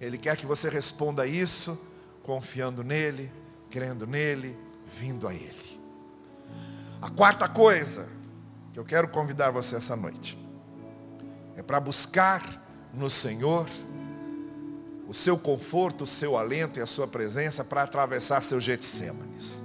Ele 0.00 0.18
quer 0.18 0.36
que 0.36 0.46
você 0.46 0.68
responda 0.68 1.26
isso 1.26 1.78
confiando 2.24 2.82
nele, 2.82 3.30
crendo 3.70 4.06
nele, 4.06 4.56
vindo 4.98 5.28
a 5.28 5.34
ele. 5.34 5.78
A 7.00 7.10
quarta 7.10 7.48
coisa 7.48 8.08
que 8.72 8.78
eu 8.78 8.84
quero 8.84 9.08
convidar 9.08 9.50
você 9.50 9.76
essa 9.76 9.94
noite 9.94 10.36
é 11.56 11.62
para 11.62 11.78
buscar 11.78 12.62
no 12.92 13.10
Senhor, 13.10 13.68
o 15.06 15.12
seu 15.12 15.38
conforto, 15.38 16.04
o 16.04 16.06
seu 16.06 16.36
alento 16.36 16.78
e 16.78 16.82
a 16.82 16.86
sua 16.86 17.06
presença 17.06 17.62
para 17.62 17.82
atravessar 17.82 18.42
seus 18.44 18.64
Getsêmanes, 18.64 19.62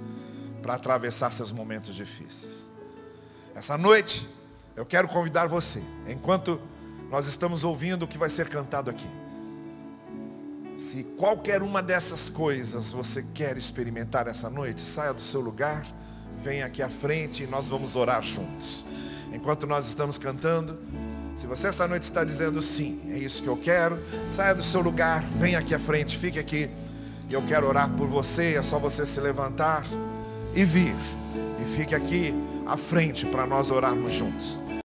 para 0.70 0.76
atravessar 0.76 1.32
seus 1.32 1.50
momentos 1.50 1.92
difíceis. 1.96 2.54
Essa 3.56 3.76
noite, 3.76 4.24
eu 4.76 4.86
quero 4.86 5.08
convidar 5.08 5.48
você, 5.48 5.82
enquanto 6.06 6.60
nós 7.10 7.26
estamos 7.26 7.64
ouvindo 7.64 8.04
o 8.04 8.08
que 8.08 8.16
vai 8.16 8.30
ser 8.30 8.48
cantado 8.48 8.88
aqui. 8.88 9.08
Se 10.92 11.02
qualquer 11.18 11.60
uma 11.60 11.82
dessas 11.82 12.30
coisas 12.30 12.92
você 12.92 13.20
quer 13.34 13.56
experimentar 13.56 14.28
essa 14.28 14.48
noite, 14.48 14.80
saia 14.94 15.12
do 15.12 15.20
seu 15.20 15.40
lugar, 15.40 15.84
venha 16.44 16.66
aqui 16.66 16.82
à 16.82 16.88
frente 17.00 17.42
e 17.42 17.46
nós 17.48 17.68
vamos 17.68 17.96
orar 17.96 18.22
juntos. 18.22 18.84
Enquanto 19.32 19.66
nós 19.66 19.88
estamos 19.88 20.18
cantando, 20.18 20.78
se 21.34 21.48
você 21.48 21.66
essa 21.66 21.88
noite 21.88 22.04
está 22.04 22.22
dizendo 22.22 22.62
sim, 22.62 23.00
é 23.08 23.18
isso 23.18 23.42
que 23.42 23.48
eu 23.48 23.56
quero, 23.56 23.98
saia 24.36 24.54
do 24.54 24.62
seu 24.62 24.80
lugar, 24.80 25.24
venha 25.40 25.58
aqui 25.58 25.74
à 25.74 25.80
frente, 25.80 26.16
fique 26.18 26.38
aqui. 26.38 26.70
E 27.28 27.34
eu 27.34 27.44
quero 27.44 27.66
orar 27.66 27.90
por 27.96 28.06
você, 28.06 28.54
é 28.54 28.62
só 28.62 28.78
você 28.78 29.04
se 29.06 29.20
levantar 29.20 29.84
e 30.54 30.64
vir. 30.64 30.96
E 31.60 31.76
fique 31.76 31.94
aqui 31.94 32.34
à 32.66 32.76
frente 32.76 33.26
para 33.26 33.46
nós 33.46 33.70
orarmos 33.70 34.12
juntos. 34.14 34.60